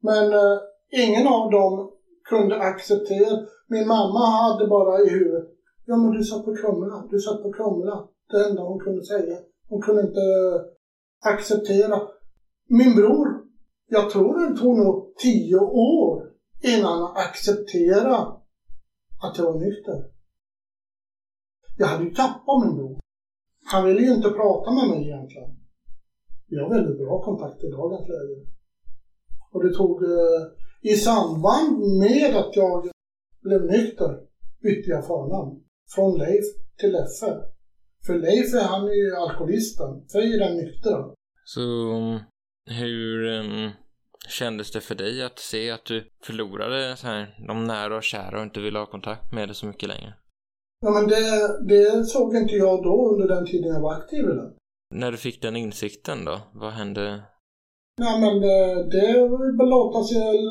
Men 0.00 0.32
eh, 0.32 0.58
ingen 0.90 1.26
av 1.28 1.50
dem 1.50 1.90
kunde 2.24 2.60
acceptera. 2.60 3.38
Min 3.66 3.88
mamma 3.88 4.18
hade 4.18 4.66
bara 4.66 5.00
i 5.00 5.08
huvudet, 5.08 5.48
ja 5.86 5.96
men 5.96 6.10
du 6.10 6.24
satt 6.24 6.44
på 6.44 6.54
Kumla, 6.54 7.04
du 7.10 7.18
satt 7.20 7.42
på 7.42 7.52
Kumla. 7.52 8.08
Det 8.30 8.48
enda 8.48 8.62
hon 8.62 8.80
kunde 8.80 9.04
säga. 9.04 9.36
Hon 9.68 9.82
kunde 9.82 10.02
inte 10.02 10.20
eh, 10.20 11.32
acceptera. 11.32 12.00
Min 12.68 12.96
bror, 12.96 13.33
jag 13.86 14.10
tror 14.10 14.48
det 14.48 14.56
tog 14.56 14.76
nog 14.76 15.14
tio 15.18 15.58
år 15.58 16.30
innan 16.62 17.02
han 17.02 17.16
accepterade 17.16 18.16
att 19.22 19.38
jag 19.38 19.44
var 19.44 19.60
nykter. 19.60 20.10
Jag 21.76 21.86
hade 21.86 22.04
ju 22.04 22.10
tappat 22.10 22.66
min 22.66 22.76
bror. 22.76 23.00
Han 23.64 23.84
ville 23.86 24.00
ju 24.00 24.14
inte 24.14 24.30
prata 24.30 24.70
med 24.70 24.88
mig 24.88 25.08
egentligen. 25.08 25.50
Vi 26.48 26.56
har 26.60 26.70
väldigt 26.70 26.98
bra 26.98 27.22
kontakt 27.22 27.64
i 27.64 27.70
dagens 27.70 28.08
läge. 28.08 28.46
Och 29.52 29.64
det 29.64 29.74
tog, 29.74 30.02
eh, 30.02 30.42
i 30.82 30.94
samband 30.96 31.78
med 31.98 32.36
att 32.36 32.56
jag 32.56 32.90
blev 33.42 33.62
nykter, 33.64 34.20
bytte 34.62 34.90
jag 34.90 35.06
förnamn. 35.06 35.60
Från 35.94 36.18
Leif 36.18 36.44
till 36.78 36.92
Leffe. 36.92 37.32
För 38.06 38.18
Leif 38.18 38.54
är 38.54 38.68
han 38.68 38.86
ju 38.86 39.16
alkoholisten, 39.16 40.08
för 40.12 40.18
är 40.18 40.38
den 40.38 40.56
nyktra. 40.56 41.14
Så 41.44 41.60
hur 42.66 43.24
um, 43.24 43.70
kändes 44.28 44.72
det 44.72 44.80
för 44.80 44.94
dig 44.94 45.22
att 45.22 45.38
se 45.38 45.70
att 45.70 45.84
du 45.84 46.04
förlorade 46.22 46.96
så 46.96 47.06
här, 47.06 47.44
de 47.46 47.64
nära 47.64 47.96
och 47.96 48.02
kära 48.02 48.38
och 48.38 48.42
inte 48.42 48.60
ville 48.60 48.78
ha 48.78 48.86
kontakt 48.86 49.32
med 49.32 49.48
dig 49.48 49.54
så 49.54 49.66
mycket 49.66 49.88
längre? 49.88 50.14
Ja, 50.80 50.90
men 50.90 51.08
det, 51.08 51.24
det 51.68 52.04
såg 52.04 52.36
inte 52.36 52.54
jag 52.54 52.82
då 52.82 53.12
under 53.12 53.28
den 53.28 53.46
tiden 53.46 53.72
jag 53.74 53.80
var 53.80 53.92
aktiv 53.92 54.24
i 54.24 54.34
den. 54.34 54.52
När 54.94 55.10
du 55.10 55.16
fick 55.16 55.42
den 55.42 55.56
insikten 55.56 56.24
då, 56.24 56.40
vad 56.54 56.72
hände? 56.72 57.22
Nej, 57.98 58.20
men 58.20 58.40
det, 58.40 58.84
det 58.90 59.28
bara 59.58 59.68
låta, 59.68 59.98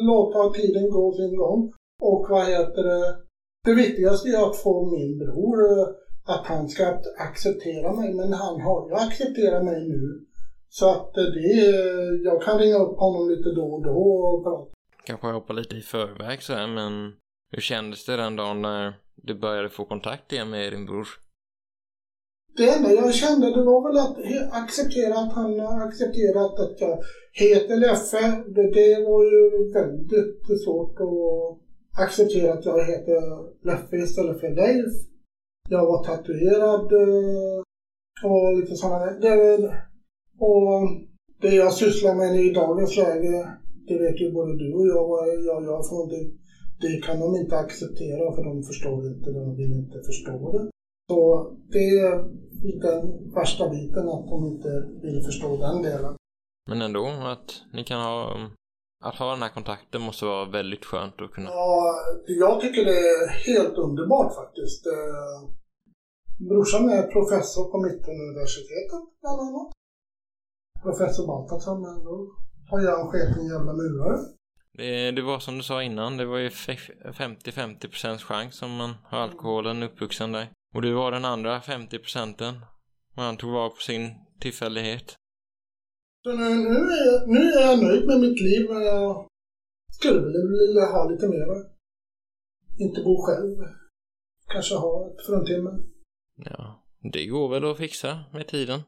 låta 0.02 0.54
tiden 0.60 0.90
gå 0.90 1.14
sin 1.14 1.36
gång. 1.36 1.74
Och 2.02 2.26
vad 2.30 2.48
heter 2.48 2.84
det? 2.84 3.16
Det 3.64 3.74
viktigaste 3.74 4.30
är 4.30 4.50
att 4.50 4.58
få 4.58 4.92
min 4.92 5.18
bror, 5.18 5.80
eh, 5.80 5.88
att 6.26 6.46
han 6.46 6.70
ska 6.70 7.02
acceptera 7.18 7.94
mig. 7.94 8.14
Men 8.14 8.34
han 8.34 8.62
har 8.62 8.90
ju 8.90 8.96
accepterat 8.96 9.66
mig 9.66 9.88
nu. 9.88 10.26
Så 10.80 10.90
att 10.90 11.14
det, 11.14 11.22
jag 12.24 12.42
kan 12.42 12.60
ringa 12.60 12.78
upp 12.78 12.98
honom 12.98 13.30
lite 13.30 13.50
då 13.50 13.66
och 13.74 13.84
då 13.84 13.98
och 14.00 14.44
prata. 14.44 14.72
Kanske 15.04 15.28
hoppa 15.28 15.54
lite 15.54 15.76
i 15.76 15.82
förväg 15.82 16.44
så 16.44 16.54
här, 16.54 16.68
men 16.68 17.14
hur 17.52 17.62
kändes 17.62 18.06
det 18.06 18.18
den 18.18 18.36
dagen 18.36 18.62
när 18.62 18.94
du 19.16 19.34
började 19.40 19.70
få 19.70 19.86
kontakt 19.86 20.34
igen 20.34 20.50
med 20.50 20.74
din 20.74 20.86
bror? 20.86 21.08
Det 22.58 22.70
enda 22.70 22.92
jag 22.92 23.14
kände 23.14 23.56
det 23.56 23.64
var 23.64 23.82
väl 23.88 23.98
att 23.98 24.18
acceptera 24.64 25.14
att 25.20 25.34
han 25.34 25.60
accepterat 25.60 26.60
att 26.60 26.82
jag 26.82 27.04
heter 27.32 27.78
Leffe. 27.78 28.44
Det, 28.56 28.72
det 28.72 29.04
var 29.08 29.24
ju 29.24 29.72
väldigt 29.74 30.64
svårt 30.64 30.96
att 31.00 32.04
acceptera 32.04 32.54
att 32.54 32.66
jag 32.66 32.86
heter 32.86 33.22
Leffe 33.66 33.96
istället 33.98 34.40
för 34.40 34.50
Leif. 34.50 34.94
Jag 35.70 35.86
var 35.86 36.04
tatuerad 36.04 36.94
eh, 36.94 37.64
och 38.24 38.58
lite 38.60 38.76
sådana 38.76 39.06
det, 39.06 39.74
Och 40.48 40.80
det 41.42 41.56
jag 41.56 41.74
sysslar 41.74 42.16
med 42.16 42.32
i 42.46 42.54
dagens 42.54 42.98
läge, 42.98 43.34
det 43.88 43.98
vet 44.04 44.22
ju 44.22 44.32
både 44.32 44.58
du 44.58 44.74
och 44.80 44.88
jag 44.88 45.08
vad 45.08 45.28
jag 45.28 45.64
gör 45.68 45.82
för 45.88 45.96
någonting. 45.96 46.28
Det 46.82 47.06
kan 47.06 47.20
de 47.20 47.36
inte 47.36 47.56
acceptera 47.58 48.36
för 48.36 48.44
de 48.44 48.64
förstår 48.64 49.08
inte, 49.12 49.32
de 49.32 49.56
vill 49.56 49.74
inte 49.82 49.98
förstå 50.10 50.52
det. 50.52 50.70
Så 51.10 51.20
det 51.74 51.88
är 52.00 52.12
den 52.86 53.02
värsta 53.34 53.70
biten, 53.70 54.10
att 54.10 54.28
de 54.34 54.48
inte 54.54 54.72
vill 55.02 55.24
förstå 55.26 55.58
den 55.58 55.82
delen. 55.82 56.16
Men 56.70 56.82
ändå, 56.82 57.06
att 57.34 57.50
ni 57.74 57.84
kan 57.84 58.02
ha... 58.02 58.16
Att 59.04 59.16
ha 59.16 59.32
den 59.32 59.42
här 59.42 59.54
kontakten 59.58 60.02
måste 60.02 60.26
vara 60.26 60.50
väldigt 60.50 60.86
skönt 60.86 61.22
att 61.22 61.32
kunna... 61.32 61.50
Ja, 61.50 61.96
jag 62.28 62.62
tycker 62.62 62.86
det 62.86 63.00
är 63.00 63.28
helt 63.28 63.78
underbart 63.78 64.36
faktiskt. 64.36 64.86
Eh, 64.86 65.38
brorsan 66.50 66.90
är 66.90 67.04
professor 67.16 67.72
på 67.72 67.78
Mittuniversitetet 67.86 69.04
bland 69.22 69.40
annat. 69.42 69.70
Professor 70.84 71.28
Baltasar, 71.28 71.76
men 71.76 72.04
då 72.04 72.16
har 72.70 72.82
jag 72.82 73.12
chef 73.12 73.38
en 73.38 73.48
jävla 73.48 73.74
murare. 73.74 74.18
Det, 74.78 75.12
det 75.12 75.22
var 75.22 75.40
som 75.40 75.58
du 75.58 75.64
sa 75.64 75.84
innan, 75.84 76.18
det 76.18 76.26
var 76.26 76.38
ju 76.38 76.50
50-50% 76.50 78.18
chans 78.18 78.62
om 78.62 78.76
man 78.76 78.94
har 79.04 79.20
alkoholen 79.20 79.84
uppvuxen 79.84 80.32
där. 80.32 80.48
Och 80.76 80.82
du 80.82 80.94
var 80.94 81.12
den 81.12 81.26
andra 81.26 81.62
50 81.62 82.00
procenten. 82.00 82.56
Och 83.16 83.24
han 83.24 83.38
tog 83.38 83.52
vara 83.52 83.70
på 83.70 83.82
sin 83.82 84.12
tillfällighet. 84.40 85.16
Så 86.24 86.32
nu, 86.32 86.50
nu, 86.56 86.80
är 86.98 87.06
jag, 87.12 87.30
nu 87.30 87.40
är 87.40 87.62
jag 87.62 87.84
nöjd 87.84 88.08
med 88.08 88.20
mitt 88.20 88.42
liv, 88.42 88.70
men 88.70 88.82
jag 88.84 89.28
skulle 89.92 90.22
vilja 90.66 90.86
ha 90.86 91.10
lite 91.10 91.28
mer. 91.28 91.48
Inte 92.80 93.02
bo 93.02 93.18
själv. 93.26 93.58
Kanske 94.48 94.76
ha 94.76 95.08
ett 95.08 95.26
fruntimmer. 95.26 95.74
Ja, 96.36 96.84
det 97.14 97.26
går 97.26 97.50
väl 97.50 97.72
att 97.72 97.78
fixa 97.78 98.24
med 98.34 98.48
tiden. 98.48 98.80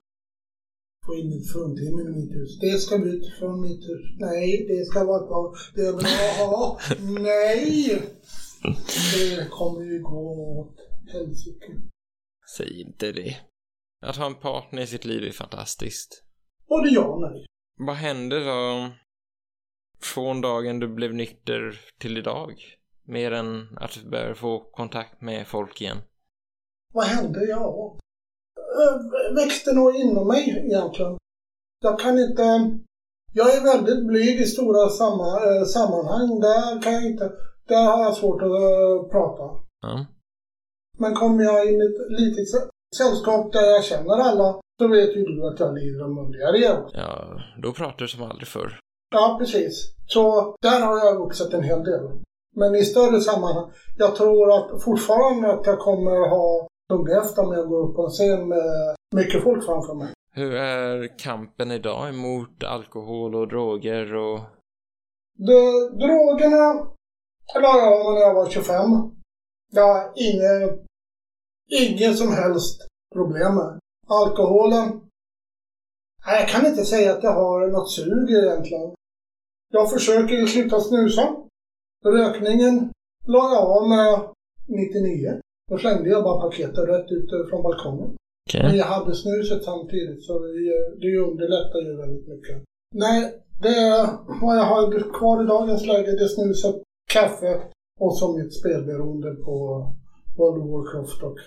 Få 1.06 1.16
in 1.16 1.34
ett 1.34 1.52
fruntimmer 1.52 2.10
i 2.10 2.12
mitt 2.12 2.36
hus. 2.36 2.60
Det 2.60 2.78
ska 2.80 2.96
ut 2.96 3.34
från 3.40 3.62
mitt 3.62 3.90
hus. 3.90 4.06
Nej, 4.20 4.66
det 4.68 4.86
ska 4.86 5.04
vara 5.04 5.28
kvar. 5.28 5.58
Det 5.76 5.82
jag 5.82 6.46
ha. 6.46 6.80
Nej! 7.10 8.02
Det 9.14 9.50
kommer 9.50 9.86
ju 9.86 10.02
gå 10.02 10.60
åt 10.60 10.78
helsike. 11.14 11.74
Säg 12.58 12.82
inte 12.82 13.12
det. 13.12 13.38
Att 14.02 14.16
ha 14.16 14.26
en 14.26 14.36
partner 14.36 14.82
i 14.82 14.88
sitt 14.88 15.06
liv 15.06 15.24
är 15.24 15.32
fantastiskt. 15.32 16.24
Både 16.68 16.90
ja 16.90 17.06
och 17.06 17.22
nej. 17.22 17.46
Vad 17.78 17.96
hände 17.96 18.46
då 18.46 18.92
från 20.02 20.42
dagen 20.42 20.80
du 20.80 20.88
blev 20.88 21.14
nykter 21.14 21.80
till 22.00 22.18
idag? 22.18 22.54
Mer 23.04 23.32
än 23.32 23.78
att 23.78 24.00
du 24.04 24.10
börjar 24.10 24.34
få 24.34 24.60
kontakt 24.60 25.22
med 25.22 25.48
folk 25.48 25.82
igen? 25.82 25.98
Vad 26.94 27.06
hände? 27.06 27.46
Ja, 27.50 27.98
växte 29.36 29.74
nog 29.74 29.96
inom 29.96 30.28
mig 30.28 30.66
egentligen. 30.68 31.18
Jag 31.84 32.00
kan 32.00 32.20
inte... 32.20 32.44
Jag 33.34 33.56
är 33.56 33.64
väldigt 33.64 34.08
blyg 34.08 34.42
i 34.42 34.46
stora 34.46 34.90
samma, 34.90 35.28
äh, 35.28 35.64
sammanhang. 35.64 36.40
Där 36.40 36.82
kan 36.82 36.94
jag 36.94 37.06
inte... 37.06 37.32
Där 37.68 37.86
har 37.86 38.04
jag 38.04 38.16
svårt 38.16 38.42
att 38.42 38.48
äh, 38.48 39.10
prata. 39.12 39.44
Ja. 39.82 40.06
Men 40.98 41.16
kommer 41.16 41.44
jag 41.44 41.66
in 41.66 41.82
i 41.82 41.86
ett 41.86 42.20
litet 42.20 42.48
sällskap 42.98 43.54
där 43.54 43.66
jag 43.66 43.84
känner 43.84 44.18
alla 44.18 44.60
så 44.80 44.88
vet 44.88 45.16
ju 45.16 45.24
du 45.24 45.48
att 45.48 45.60
jag 45.60 45.76
lider 45.76 46.04
av 46.04 46.10
mundiarré. 46.10 46.78
Ja, 46.94 47.42
då 47.64 47.74
pratar 47.74 47.98
du 47.98 48.08
som 48.08 48.24
aldrig 48.24 48.48
förr. 48.48 48.80
Ja, 49.12 49.36
precis. 49.40 49.96
Så 50.08 50.56
där 50.62 50.82
har 50.82 50.98
jag 50.98 51.20
vuxit 51.20 51.54
en 51.54 51.64
hel 51.64 51.84
del. 51.84 52.10
Men 52.56 52.76
i 52.76 52.86
större 52.86 53.22
sammanhang, 53.22 53.72
jag 53.98 54.16
tror 54.16 54.52
att 54.58 54.84
fortfarande 54.84 55.54
att 55.54 55.66
jag 55.66 55.80
kommer 55.80 56.30
ha 56.30 56.68
hugga 56.90 57.22
efter 57.22 57.42
om 57.46 57.54
jag 57.54 57.68
går 57.68 57.90
upp 57.90 57.96
på 57.96 58.06
en 58.06 58.12
scen 58.12 58.48
med 58.48 58.96
mycket 59.16 59.44
folk 59.44 59.66
framför 59.66 59.94
mig. 59.94 60.14
Hur 60.32 60.56
är 60.56 61.18
kampen 61.18 61.72
idag 61.72 62.10
emot 62.10 62.64
alkohol 62.64 63.36
och 63.36 63.48
droger 63.48 64.16
och... 64.16 64.40
De, 65.38 65.62
drogerna 66.00 66.96
la 67.56 67.78
jag 67.80 68.08
av 68.08 68.14
när 68.14 68.22
jag 68.22 68.34
var 68.34 68.50
25. 68.50 68.76
Jag 69.72 69.94
har 69.94 70.12
inget, 70.16 70.86
inget 71.70 72.18
som 72.18 72.32
helst 72.34 72.88
problem 73.14 73.56
med. 73.56 73.80
Alkoholen? 74.08 75.02
Nej, 76.26 76.40
jag 76.40 76.50
kan 76.50 76.66
inte 76.66 76.86
säga 76.86 77.14
att 77.14 77.24
jag 77.24 77.34
har 77.34 77.68
något 77.68 77.92
sug 77.92 78.30
egentligen. 78.30 78.96
Jag 79.70 79.92
försöker 79.92 80.46
sluta 80.46 80.80
snusa. 80.80 81.36
Rökningen 82.06 82.92
la 83.26 83.54
jag 83.54 83.64
av 83.78 83.90
med 83.90 84.20
99. 84.68 85.42
Då 85.72 85.78
slängde 85.78 86.10
jag 86.10 86.24
bara 86.24 86.42
paketet 86.42 86.90
rätt 86.90 87.12
ut 87.12 87.50
från 87.50 87.64
balkongen. 87.64 88.18
Okej. 88.50 88.64
Men 88.64 88.78
jag 88.78 88.86
hade 88.86 89.16
snuset 89.16 89.64
samtidigt 89.64 90.24
så 90.24 90.40
det, 90.40 90.52
det 91.02 91.18
underlättar 91.18 91.80
ju 91.80 91.98
väldigt 91.98 92.28
mycket. 92.28 92.64
Nej, 92.96 93.44
det 93.62 93.68
är 93.68 94.08
vad 94.42 94.58
jag 94.58 94.64
har 94.64 95.14
kvar 95.20 95.44
i 95.44 95.48
dagens 95.48 95.86
läge. 95.86 96.12
Det 96.12 96.24
är 96.24 96.28
snuset, 96.28 96.76
kaffe 97.14 97.62
och 98.00 98.18
så 98.18 98.38
mitt 98.38 98.54
spelberoende 98.60 99.36
på 99.36 99.56
World 100.38 100.64
of 100.64 100.70
Warcraft 100.70 101.24
och 101.24 101.38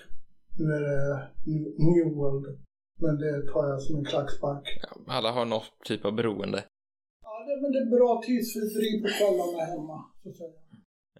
nu 0.59 0.73
är 0.73 0.79
det 0.79 1.29
New 1.77 2.15
World. 2.15 2.59
Men 3.01 3.17
det 3.17 3.51
tar 3.51 3.67
jag 3.67 3.81
som 3.81 3.95
en 3.95 4.05
klackspark. 4.05 4.79
Ja, 4.81 5.13
alla 5.15 5.31
har 5.31 5.45
något 5.45 5.71
typ 5.85 6.05
av 6.05 6.13
beroende. 6.15 6.63
Ja, 7.23 7.45
det, 7.47 7.61
men 7.61 7.71
det 7.71 7.79
är 7.79 7.97
bra 7.97 8.21
tidsfördriv 8.25 9.01
på 9.01 9.07
kvällarna 9.17 9.63
hemma. 9.73 10.05
Så 10.23 10.29
att 10.29 10.35
säga. 10.35 10.68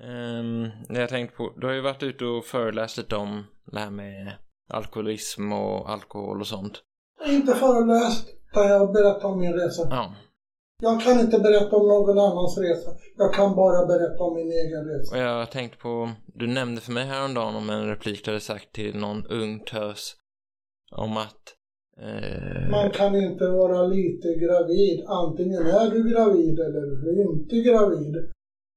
Um, 0.04 0.70
jag 0.90 1.10
tänkte 1.10 1.38
på, 1.38 1.54
du 1.58 1.68
har 1.68 1.74
ju 1.74 1.82
varit 1.82 2.04
ute 2.04 2.26
och 2.26 2.46
föreläst 2.46 2.98
lite 2.98 3.16
om 3.16 3.44
det 3.72 3.80
här 3.80 3.90
med 3.90 4.34
alkoholism 4.74 5.54
och 5.54 5.90
alkohol 5.90 6.40
och 6.40 6.48
sånt. 6.48 6.82
Inte 7.28 7.56
föreläst, 7.56 8.30
utan 8.52 8.68
jag 8.68 8.94
berättar 8.94 9.28
om 9.28 9.40
min 9.40 9.54
resa. 9.54 9.88
Ja. 9.90 10.16
Jag 10.82 11.02
kan 11.02 11.20
inte 11.20 11.40
berätta 11.40 11.76
om 11.76 11.88
någon 11.88 12.20
annans 12.20 12.58
resa. 12.58 12.90
Jag 13.18 13.34
kan 13.34 13.56
bara 13.56 13.86
berätta 13.86 14.24
om 14.24 14.36
min 14.36 14.52
egen 14.52 14.86
resa. 14.86 15.16
Och 15.16 15.22
jag 15.22 15.52
tänkte 15.52 15.78
på, 15.78 16.10
du 16.26 16.48
nämnde 16.48 16.82
för 16.82 16.92
mig 16.92 17.06
häromdagen 17.06 17.56
om 17.56 17.70
en 17.70 17.88
replik 17.88 18.26
du 18.26 18.32
hade 18.32 18.42
sagt 18.42 18.72
till 18.72 18.96
någon 18.96 19.26
ung 19.28 19.60
tös 19.60 20.16
om 20.92 21.18
att 21.18 21.44
eh, 22.02 22.70
Man 22.72 22.92
kan 22.92 23.16
inte 23.16 23.48
vara 23.48 23.88
lite 23.88 24.28
gravid. 24.28 25.06
Antingen 25.08 25.68
är 25.68 25.92
du 25.92 26.10
gravid 26.12 26.60
eller 26.60 26.82
du 26.82 27.22
är 27.22 27.32
inte 27.32 27.56
gravid. 27.70 28.32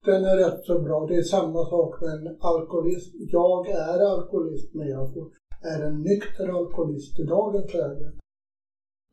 Den 0.04 0.24
är 0.24 0.36
rätt 0.36 0.64
så 0.64 0.78
bra. 0.82 1.06
Det 1.06 1.16
är 1.16 1.22
samma 1.22 1.64
sak 1.64 2.00
med 2.00 2.10
en 2.10 2.36
alkoholist. 2.40 3.14
Jag 3.14 3.68
är 3.68 4.00
alkoholist 4.14 4.74
men 4.74 4.88
jag 4.88 5.30
är 5.62 5.82
en 5.82 6.02
nykter 6.02 6.48
alkoholist 6.48 7.18
i 7.18 7.22
dagens 7.22 7.74
läge. 7.74 8.12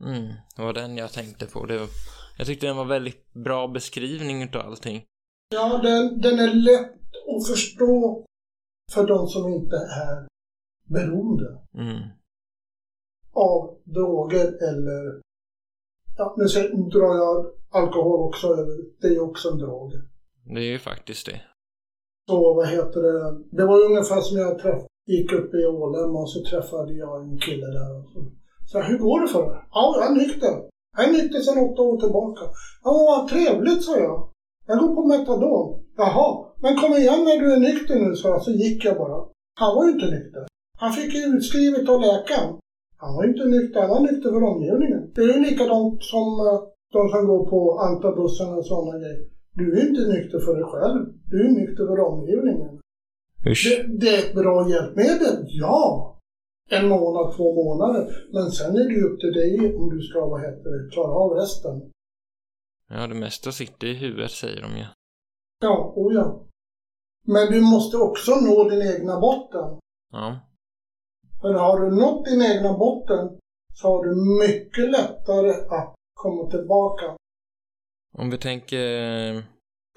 mm, 0.04 0.32
det 0.56 0.62
var 0.62 0.72
den 0.72 0.96
jag 0.96 1.12
tänkte 1.12 1.46
på. 1.46 1.66
Det 1.66 1.78
var, 1.78 1.88
jag 2.38 2.46
tyckte 2.46 2.66
den 2.66 2.76
var 2.76 2.84
väldigt 2.84 3.32
bra 3.32 3.68
beskrivning 3.68 4.42
utav 4.42 4.66
allting. 4.66 5.04
Ja, 5.54 5.80
den, 5.82 6.20
den 6.20 6.38
är 6.38 6.54
lätt 6.54 6.92
att 7.36 7.46
förstå 7.48 8.24
för 8.92 9.06
de 9.06 9.26
som 9.26 9.48
inte 9.52 9.76
är 9.76 10.28
beroende 10.84 11.58
Mm. 11.74 12.00
av 13.32 13.78
droger 13.84 14.46
eller... 14.68 15.20
Ja, 16.16 16.34
nu 16.36 16.44
drar 16.90 17.14
jag 17.16 17.46
alkohol 17.70 18.20
också 18.28 18.46
över. 18.46 18.76
Det 19.00 19.06
är 19.06 19.20
också 19.20 19.48
en 19.48 19.58
drog. 19.58 19.92
Det 20.54 20.60
är 20.60 20.72
ju 20.76 20.78
faktiskt 20.78 21.26
det. 21.26 21.40
Så 22.28 22.54
vad 22.54 22.68
heter 22.68 23.00
det? 23.06 23.18
Det 23.56 23.64
var 23.66 23.84
ungefär 23.88 24.20
som 24.20 24.36
jag 24.38 24.58
träff, 24.58 24.82
gick 25.06 25.32
upp 25.32 25.54
i 25.54 25.66
Ålem 25.66 26.16
och 26.16 26.30
så 26.30 26.38
träffade 26.50 26.92
jag 26.92 27.22
en 27.22 27.38
kille 27.38 27.66
där. 27.66 27.90
Och 27.98 28.06
så, 28.12 28.18
så 28.70 28.80
hur 28.80 28.98
går 28.98 29.20
det 29.20 29.28
för 29.28 29.44
dig? 29.50 29.60
Ja, 29.76 29.84
jag 29.98 30.10
är 30.10 30.14
nykter. 30.22 30.54
Jag 30.96 31.08
är 31.08 31.12
nykter 31.12 31.40
sedan 31.40 31.64
åtta 31.66 31.82
år 31.82 32.00
tillbaka. 32.00 32.44
Ja, 32.84 32.92
vad 33.10 33.28
trevligt, 33.28 33.84
sa 33.84 33.98
jag. 33.98 34.30
Jag 34.66 34.78
går 34.78 34.94
på 34.94 35.02
Metadon. 35.06 35.66
Jaha, 35.96 36.28
men 36.62 36.76
kom 36.76 36.92
igen 36.92 37.24
när 37.24 37.38
du 37.42 37.52
är 37.52 37.60
nykter 37.68 37.96
nu, 38.04 38.14
sa 38.16 38.28
jag. 38.28 38.42
Så 38.42 38.50
gick 38.50 38.84
jag 38.84 38.96
bara. 38.96 39.18
Han 39.60 39.74
var 39.76 39.84
ju 39.86 39.92
inte 39.92 40.10
nykter. 40.16 40.46
Han 40.78 40.92
fick 40.92 41.14
ju 41.14 41.20
utskrivet 41.20 41.88
av 41.88 42.00
läkaren. 42.00 42.52
Han 43.02 43.14
var 43.16 43.24
inte 43.24 43.44
nykter, 43.44 43.80
han 43.80 43.90
var 43.90 44.00
nykter 44.00 44.30
för 44.30 44.42
omgivningen. 44.52 45.02
Det 45.14 45.20
är 45.20 45.32
ju 45.36 45.40
likadant 45.50 46.02
som 46.12 46.26
eh, 46.46 46.60
de 46.92 47.08
som 47.08 47.26
går 47.26 47.42
på 47.50 47.60
antabussen 47.88 48.54
och 48.54 48.66
sådana 48.66 48.98
grejer. 48.98 49.39
Du 49.52 49.78
är 49.78 49.88
inte 49.88 50.08
nykter 50.08 50.38
för 50.38 50.54
dig 50.54 50.64
själv. 50.64 51.06
Du 51.24 51.46
är 51.46 51.52
nykter 51.52 51.86
för 51.86 52.00
omgivningen. 52.00 52.80
Det, 53.44 54.00
det 54.00 54.08
är 54.08 54.18
ett 54.18 54.34
bra 54.34 54.68
hjälpmedel, 54.70 55.44
ja. 55.46 56.16
En 56.70 56.88
månad, 56.88 57.36
två 57.36 57.54
månader. 57.54 58.02
Men 58.32 58.50
sen 58.50 58.76
är 58.76 58.84
det 58.88 58.94
ju 58.94 59.04
upp 59.04 59.20
till 59.20 59.32
dig 59.32 59.76
om 59.76 59.96
du 59.96 60.02
ska, 60.02 60.26
vad 60.26 60.40
heter 60.40 60.70
det, 60.70 60.90
klara 60.90 61.12
av 61.12 61.30
resten. 61.32 61.90
Ja, 62.88 63.06
det 63.06 63.14
mesta 63.14 63.52
sitter 63.52 63.86
i 63.86 63.94
huvudet 63.94 64.30
säger 64.30 64.62
de 64.62 64.76
ju. 64.76 64.84
Ja, 65.60 65.92
oh 65.96 66.14
ja. 66.14 66.46
Men 67.26 67.52
du 67.52 67.60
måste 67.60 67.96
också 67.96 68.32
nå 68.34 68.68
din 68.68 68.82
egna 68.82 69.20
botten. 69.20 69.78
Ja. 70.12 70.40
För 71.40 71.54
har 71.54 71.80
du 71.80 71.96
nått 71.96 72.24
din 72.24 72.42
egna 72.42 72.78
botten 72.78 73.38
så 73.74 73.88
har 73.88 74.04
du 74.04 74.14
mycket 74.40 74.90
lättare 74.90 75.50
att 75.50 75.94
komma 76.14 76.50
tillbaka. 76.50 77.16
Om 78.12 78.30
vi 78.30 78.38
tänker 78.38 79.42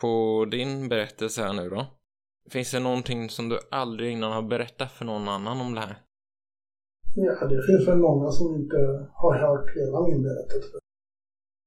på 0.02 0.46
din 0.52 0.90
berättelse 0.90 1.42
här 1.42 1.54
nu 1.54 1.70
då. 1.70 1.86
Finns 2.50 2.72
det 2.72 2.80
någonting 2.80 3.30
som 3.30 3.50
du 3.50 3.60
aldrig 3.72 4.12
innan 4.12 4.32
har 4.32 4.42
berättat 4.42 4.92
för 4.92 5.06
någon 5.06 5.28
annan 5.28 5.62
om 5.62 5.74
det 5.74 5.80
här? 5.80 5.98
Ja, 7.16 7.48
det 7.48 7.64
finns 7.66 7.88
väl 7.88 7.98
många 7.98 8.32
som 8.32 8.56
inte 8.56 8.76
har 9.14 9.40
hört 9.40 9.76
hela 9.76 10.08
min 10.08 10.24
berättelse. 10.24 10.78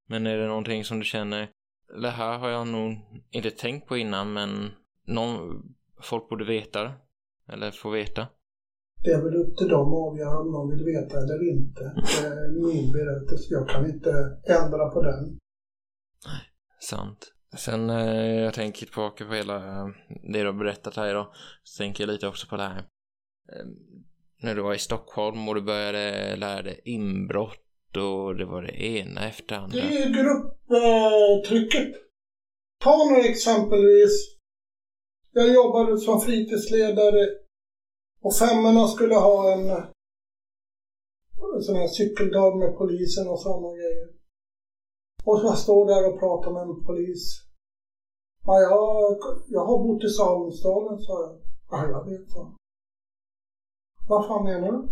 Men 0.08 0.26
är 0.26 0.36
det 0.36 0.46
någonting 0.46 0.84
som 0.84 0.98
du 0.98 1.04
känner, 1.04 1.50
det 2.02 2.10
här 2.10 2.38
har 2.38 2.48
jag 2.48 2.68
nog 2.68 2.92
inte 3.30 3.50
tänkt 3.50 3.88
på 3.88 3.96
innan 3.96 4.32
men 4.32 4.70
någon, 5.06 5.62
folk 6.00 6.28
borde 6.28 6.44
veta 6.44 6.82
det. 6.84 6.92
Eller 7.52 7.70
få 7.70 7.90
veta. 7.90 8.26
Det 9.04 9.10
är 9.10 9.22
väl 9.22 9.36
upp 9.36 9.56
till 9.56 9.68
dem 9.68 9.88
att 9.88 10.08
avgöra 10.08 10.38
om 10.40 10.52
de 10.52 10.70
vill 10.70 10.84
veta 10.84 11.18
eller 11.18 11.50
inte. 11.52 11.82
Det 12.22 12.26
är 12.26 12.48
min 12.48 12.92
berättelse. 12.92 13.54
Jag 13.54 13.68
kan 13.68 13.86
inte 13.86 14.10
ändra 14.44 14.88
på 14.88 15.02
den. 15.02 15.38
Sant. 16.80 17.32
Sen 17.56 17.90
eh, 17.90 18.40
jag 18.40 18.54
tänker 18.54 18.86
tillbaka 18.86 19.24
på 19.24 19.34
hela 19.34 19.56
eh, 19.56 19.86
det 20.32 20.40
du 20.40 20.46
har 20.46 20.52
berättat 20.52 20.96
här 20.96 21.10
idag. 21.10 21.26
Så 21.62 21.78
tänker 21.78 22.04
jag 22.04 22.12
lite 22.12 22.28
också 22.28 22.46
på 22.46 22.56
det 22.56 22.62
här. 22.62 22.78
Eh, 23.52 23.66
när 24.42 24.54
du 24.54 24.62
var 24.62 24.74
i 24.74 24.78
Stockholm 24.78 25.48
och 25.48 25.54
du 25.54 25.62
började 25.62 26.36
lära 26.36 26.62
dig 26.62 26.80
inbrott 26.84 27.96
och 27.96 28.36
det 28.36 28.44
var 28.44 28.62
det 28.62 28.82
ena 28.82 29.28
efter 29.28 29.54
det 29.54 29.60
andra. 29.60 29.78
Det 29.78 30.02
är 30.02 30.08
grupptrycket. 30.08 31.94
Ta 32.80 32.96
några 33.10 33.24
exempelvis. 33.24 34.36
Jag 35.32 35.54
jobbade 35.54 35.98
som 35.98 36.20
fritidsledare 36.20 37.28
och 38.20 38.36
femmorna 38.36 38.88
skulle 38.88 39.14
ha 39.14 39.52
en, 39.52 39.70
en 41.56 41.62
sån 41.62 41.76
här 41.76 41.88
cykeldag 41.88 42.58
med 42.58 42.76
polisen 42.78 43.28
och 43.28 43.40
sådana 43.40 43.76
grejer. 43.76 43.95
Och 45.26 45.40
jag 45.44 45.58
står 45.58 45.86
där 45.86 46.02
och 46.08 46.18
pratar 46.18 46.52
med 46.52 46.62
en 46.62 46.84
polis. 46.84 47.22
Ja, 48.46 48.60
jag, 48.60 49.18
jag 49.48 49.64
har 49.66 49.78
bott 49.84 50.04
i 50.04 50.08
Salomstaden, 50.08 50.98
sa 50.98 51.14
jag. 51.22 51.36
Ja, 51.70 51.88
jag 51.90 52.10
vet, 52.10 52.30
så. 52.30 52.56
Vad 54.08 54.26
fan 54.26 54.44
menar 54.44 54.72
du? 54.72 54.88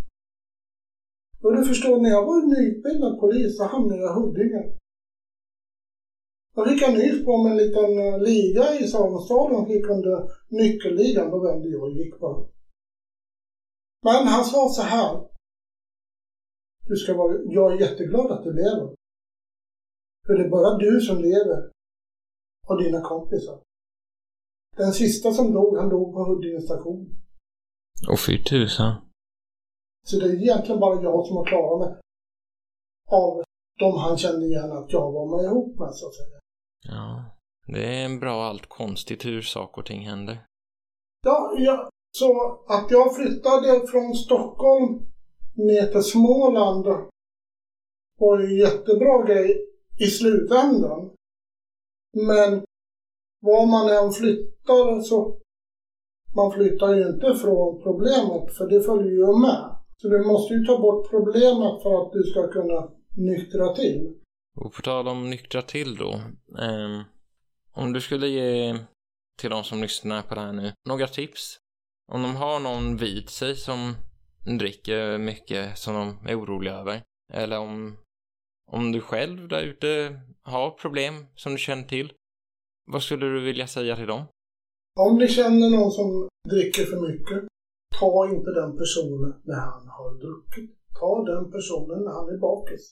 Jo, 1.43 1.51
du 1.51 1.65
förstår, 1.65 2.01
när 2.01 2.11
jag 2.11 2.27
var 2.27 2.47
nyutbildad 2.47 3.21
polis 3.21 3.57
så 3.57 3.65
hamnade 3.65 4.03
jag 4.03 4.11
i 4.11 4.21
Huddinge. 4.21 4.79
Då 6.55 6.65
fick 6.65 6.83
jag 6.83 6.95
nys 6.95 7.25
på 7.25 7.33
en 7.33 7.57
liten 7.57 7.99
eh, 7.99 8.19
liga 8.19 8.65
i 8.81 8.89
Salomstaden, 8.89 9.71
gick 9.71 9.89
under 9.89 10.31
nyckelligan. 10.49 11.31
Då 11.31 11.39
vände 11.39 11.69
jag 11.69 11.83
och 11.83 11.91
gick 11.91 12.21
bara. 12.21 12.47
Men 14.03 14.27
han 14.27 14.45
sa 14.45 14.69
så 14.69 14.83
här. 14.83 15.29
Du 16.89 16.97
ska 16.97 17.15
vara, 17.15 17.37
jag 17.45 17.73
är 17.73 17.81
jätteglad 17.81 18.31
att 18.31 18.45
du 18.45 18.53
lever. 18.53 18.95
För 20.27 20.35
det 20.35 20.45
är 20.45 20.49
bara 20.49 20.79
du 20.79 21.01
som 21.01 21.19
lever 21.19 21.71
och 22.69 22.83
dina 22.83 23.01
kompisar. 23.01 23.61
Den 24.77 24.93
sista 24.93 25.33
som 25.33 25.53
dog, 25.53 25.79
han 25.79 25.89
dog 25.89 26.15
på 26.15 26.25
Huddinge 26.25 26.61
station. 26.61 27.17
Och 28.11 28.21
fy 28.27 28.45
tusan. 28.45 28.95
Så 30.03 30.19
det 30.19 30.27
är 30.27 30.43
egentligen 30.43 30.81
bara 30.81 31.03
jag 31.03 31.27
som 31.27 31.37
har 31.37 31.45
klarat 31.45 31.81
mig. 31.81 32.01
Av 33.11 33.43
de 33.79 33.99
han 33.99 34.17
kände 34.19 34.47
igen 34.47 34.73
att 34.73 34.93
jag 34.93 35.13
var 35.13 35.37
med 35.37 35.45
ihop 35.45 35.79
med 35.79 35.95
så 35.95 36.07
att 36.07 36.15
säga. 36.15 36.41
Ja. 36.89 37.25
Det 37.67 38.01
är 38.01 38.05
en 38.05 38.21
bra 38.21 38.45
allt 38.45 38.67
konstigt 38.67 39.25
hur 39.25 39.43
saker 39.43 39.81
och 39.81 39.87
ting 39.87 40.07
händer. 40.07 40.47
Ja, 41.25 41.55
ja, 41.59 41.89
så 42.11 42.59
att 42.69 42.91
jag 42.91 43.17
flyttade 43.17 43.87
från 43.87 44.15
Stockholm 44.15 45.07
ner 45.55 45.93
till 45.93 46.03
Småland 46.03 46.87
var 48.19 48.39
ju 48.39 48.45
en 48.45 48.57
jättebra 48.57 49.23
grej 49.27 49.74
i 49.99 50.07
slutändan. 50.07 51.11
Men 52.27 52.65
var 53.41 53.67
man 53.67 53.89
än 53.89 54.13
flyttar 54.13 55.01
så 55.01 55.41
man 56.37 56.53
flyttar 56.53 56.95
ju 56.95 57.09
inte 57.09 57.35
från 57.35 57.83
problemet 57.83 58.57
för 58.57 58.69
det 58.69 58.83
följer 58.83 59.13
ju 59.13 59.39
med. 59.41 59.77
Så 59.97 60.09
du 60.09 60.25
måste 60.25 60.55
ju 60.55 60.65
ta 60.65 60.79
bort 60.79 61.11
problemet 61.11 61.83
för 61.83 62.03
att 62.03 62.13
du 62.13 62.23
ska 62.23 62.49
kunna 62.49 62.89
nyktra 63.17 63.75
till. 63.75 64.15
Och 64.57 64.73
på 64.73 64.83
tal 64.83 65.09
om 65.09 65.31
nyktra 65.31 65.63
till 65.63 65.97
då. 65.97 66.13
Eh, 66.59 67.01
om 67.73 67.93
du 67.93 68.01
skulle 68.01 68.29
ge 68.29 68.79
till 69.41 69.51
de 69.51 69.65
som 69.65 69.83
lyssnar 69.83 70.23
på 70.23 70.35
det 70.35 70.41
här 70.41 70.53
nu 70.53 70.73
några 70.89 71.07
tips. 71.07 71.57
Om 72.13 72.23
de 72.23 72.37
har 72.37 72.61
någon 72.61 72.97
vid 72.97 73.29
sig 73.29 73.57
som 73.57 73.95
dricker 74.59 75.19
mycket 75.19 75.79
som 75.79 75.95
de 75.95 76.29
är 76.31 76.41
oroliga 76.41 76.75
över. 76.75 77.03
Eller 77.33 77.59
om, 77.59 77.97
om 78.77 78.93
du 78.93 79.01
själv 79.01 79.49
där 79.49 79.63
ute 79.63 80.21
har 80.43 80.71
problem 80.71 81.15
som 81.35 81.53
du 81.53 81.59
känner 81.59 81.83
till. 81.83 82.13
Vad 82.93 83.03
skulle 83.03 83.27
du 83.27 83.41
vilja 83.41 83.67
säga 83.67 83.97
till 83.97 84.07
dem? 84.07 84.23
Om 85.01 85.19
ni 85.19 85.29
känner 85.29 85.71
någon 85.71 85.91
som 85.91 86.29
dricker 86.51 86.85
för 86.85 87.01
mycket, 87.09 87.41
ta 88.01 88.29
inte 88.35 88.51
den 88.51 88.77
personen 88.79 89.35
när 89.43 89.61
han 89.71 89.89
har 89.89 90.11
druckit. 90.15 90.71
Ta 91.01 91.25
den 91.25 91.51
personen 91.53 91.99
när 92.05 92.13
han 92.13 92.29
är 92.35 92.39
bakis. 92.39 92.85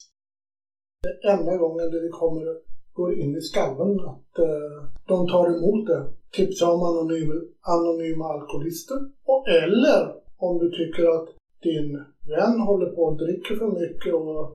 Det 1.03 1.29
enda 1.29 1.57
gången 1.57 1.91
det 1.91 2.09
kommer 2.09 2.45
går 2.93 3.15
in 3.21 3.37
i 3.37 3.41
skallen 3.41 4.01
att 4.01 4.39
eh, 4.39 4.79
de 5.07 5.29
tar 5.29 5.47
emot 5.57 5.87
det. 5.87 6.13
Tipsa 6.31 6.73
om 6.73 6.83
anonyma, 6.83 7.35
anonyma 7.61 8.25
alkoholister. 8.25 8.99
Och 9.25 9.49
eller 9.49 10.15
om 10.37 10.59
du 10.59 10.71
tycker 10.71 11.05
att 11.17 11.29
din 11.63 12.05
vän 12.29 12.61
håller 12.61 12.87
på 12.87 13.09
att 13.09 13.19
dricka 13.19 13.55
för 13.57 13.71
mycket 13.81 14.15
och 14.15 14.55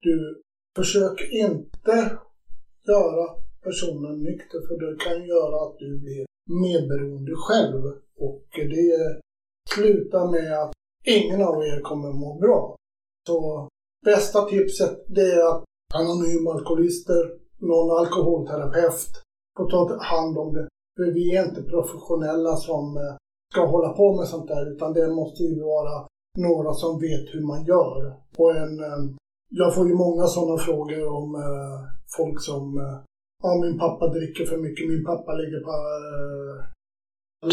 du 0.00 0.42
Försök 0.78 1.28
inte 1.32 2.18
göra 2.86 3.26
personen 3.62 4.22
nykter 4.22 4.60
för 4.68 4.76
det 4.80 5.04
kan 5.04 5.26
göra 5.26 5.56
att 5.66 5.78
du 5.78 5.98
blir 5.98 6.26
medberoende 6.64 7.32
själv 7.36 7.82
och 8.18 8.44
det 8.52 9.20
slutar 9.74 10.30
med 10.30 10.62
att 10.62 10.72
ingen 11.06 11.42
av 11.42 11.62
er 11.62 11.80
kommer 11.80 12.12
må 12.12 12.38
bra. 12.38 12.76
Så 13.26 13.68
bästa 14.04 14.42
tipset 14.42 15.04
det 15.06 15.32
är 15.32 15.48
att 15.48 15.64
anonyma 15.94 16.52
alkoholister, 16.52 17.22
någon 17.58 17.98
alkoholterapeut 17.98 19.22
får 19.56 19.70
ta 19.70 20.02
hand 20.02 20.38
om 20.38 20.52
det. 20.52 20.68
För 20.96 21.12
vi 21.12 21.36
är 21.36 21.48
inte 21.48 21.62
professionella 21.62 22.56
som 22.56 22.96
eh, 22.96 23.16
ska 23.52 23.66
hålla 23.66 23.92
på 23.92 24.16
med 24.16 24.28
sånt 24.28 24.48
där 24.48 24.72
utan 24.72 24.92
det 24.92 25.10
måste 25.10 25.42
ju 25.42 25.60
vara 25.60 26.06
några 26.38 26.74
som 26.74 27.00
vet 27.00 27.34
hur 27.34 27.46
man 27.46 27.64
gör. 27.64 28.16
Och 28.36 28.56
en, 28.56 28.80
eh, 28.80 28.98
jag 29.48 29.74
får 29.74 29.88
ju 29.88 29.94
många 29.94 30.26
sådana 30.26 30.58
frågor 30.58 31.08
om 31.08 31.34
eh, 31.34 31.80
folk 32.16 32.40
som 32.40 32.78
eh, 32.78 32.98
Ja, 33.42 33.60
min 33.64 33.78
pappa 33.78 34.06
dricker 34.08 34.44
för 34.44 34.58
mycket. 34.66 34.88
Min 34.88 35.04
pappa 35.04 35.32
ligger 35.32 35.60
på 35.68 35.74
eh, 35.98 36.56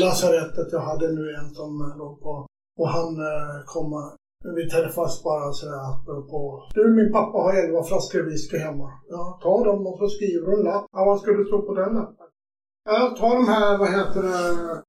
lasarettet. 0.04 0.68
Jag 0.72 0.80
hade 0.80 1.08
nu 1.12 1.24
en 1.39 1.50
som 1.60 1.72
eh, 1.82 1.98
låg 1.98 2.22
på. 2.22 2.48
Och 2.80 2.89
han 2.89 3.12
eh, 3.32 3.58
kom 3.66 3.89
vi 4.58 4.70
träffas 4.70 5.24
bara 5.24 5.52
sådär 5.52 5.86
på... 6.32 6.64
Du, 6.74 6.93
min 6.93 7.12
pappa 7.12 7.38
har 7.38 7.54
elva 7.54 7.84
flaskor 7.84 8.24
whisky 8.24 8.58
hemma. 8.58 8.89
Ja, 9.10 9.39
ta 9.43 9.64
dem 9.64 9.88
och 9.88 9.98
så 9.98 10.08
skriver 10.08 10.46
du 10.48 10.54
en 10.58 10.64
lapp. 10.64 10.86
Ja, 10.91 11.06
vad 11.06 11.20
ska 11.20 11.32
du 11.32 11.46
stå 11.46 11.62
på 11.62 11.74
den 11.74 11.93
lappen? 11.93 12.28
Ja, 12.89 13.16
ta 13.20 13.28
de 13.39 13.48
här, 13.48 13.78
vad 13.78 13.89
heter 13.98 14.22
det, 14.30 14.41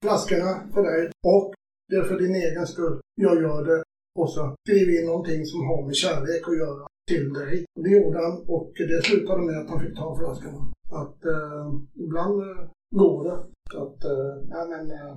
flaskorna 0.03 0.53
för 0.75 0.83
dig. 0.83 1.11
Och 1.33 1.55
det 1.89 1.97
är 1.97 2.05
för 2.05 2.19
din 2.19 2.35
egen 2.35 2.67
skull. 2.67 3.01
Jag 3.15 3.43
gör 3.43 3.65
det. 3.65 3.83
Och 4.19 4.31
så 4.33 4.55
skriv 4.65 4.89
in 4.97 5.07
någonting 5.07 5.47
som 5.47 5.61
har 5.69 5.87
med 5.87 5.97
kärlek 5.97 6.43
att 6.49 6.59
göra 6.59 6.87
till 7.07 7.33
dig. 7.33 7.65
Det 7.75 7.91
gjorde 7.91 8.19
han 8.25 8.45
och 8.49 8.73
det 8.91 9.05
slutade 9.05 9.43
med 9.43 9.59
att 9.59 9.71
han 9.71 9.81
fick 9.81 9.97
ta 9.97 10.17
flaskorna. 10.19 10.73
Att 11.03 11.25
eh, 11.25 11.67
ibland 12.05 12.41
eh, 12.43 12.69
går 12.91 13.25
det. 13.25 13.39
Så 13.73 13.83
att, 13.87 14.05
eh, 14.05 14.35
ja 14.51 14.67
men... 14.71 14.91
Eh. 14.91 15.15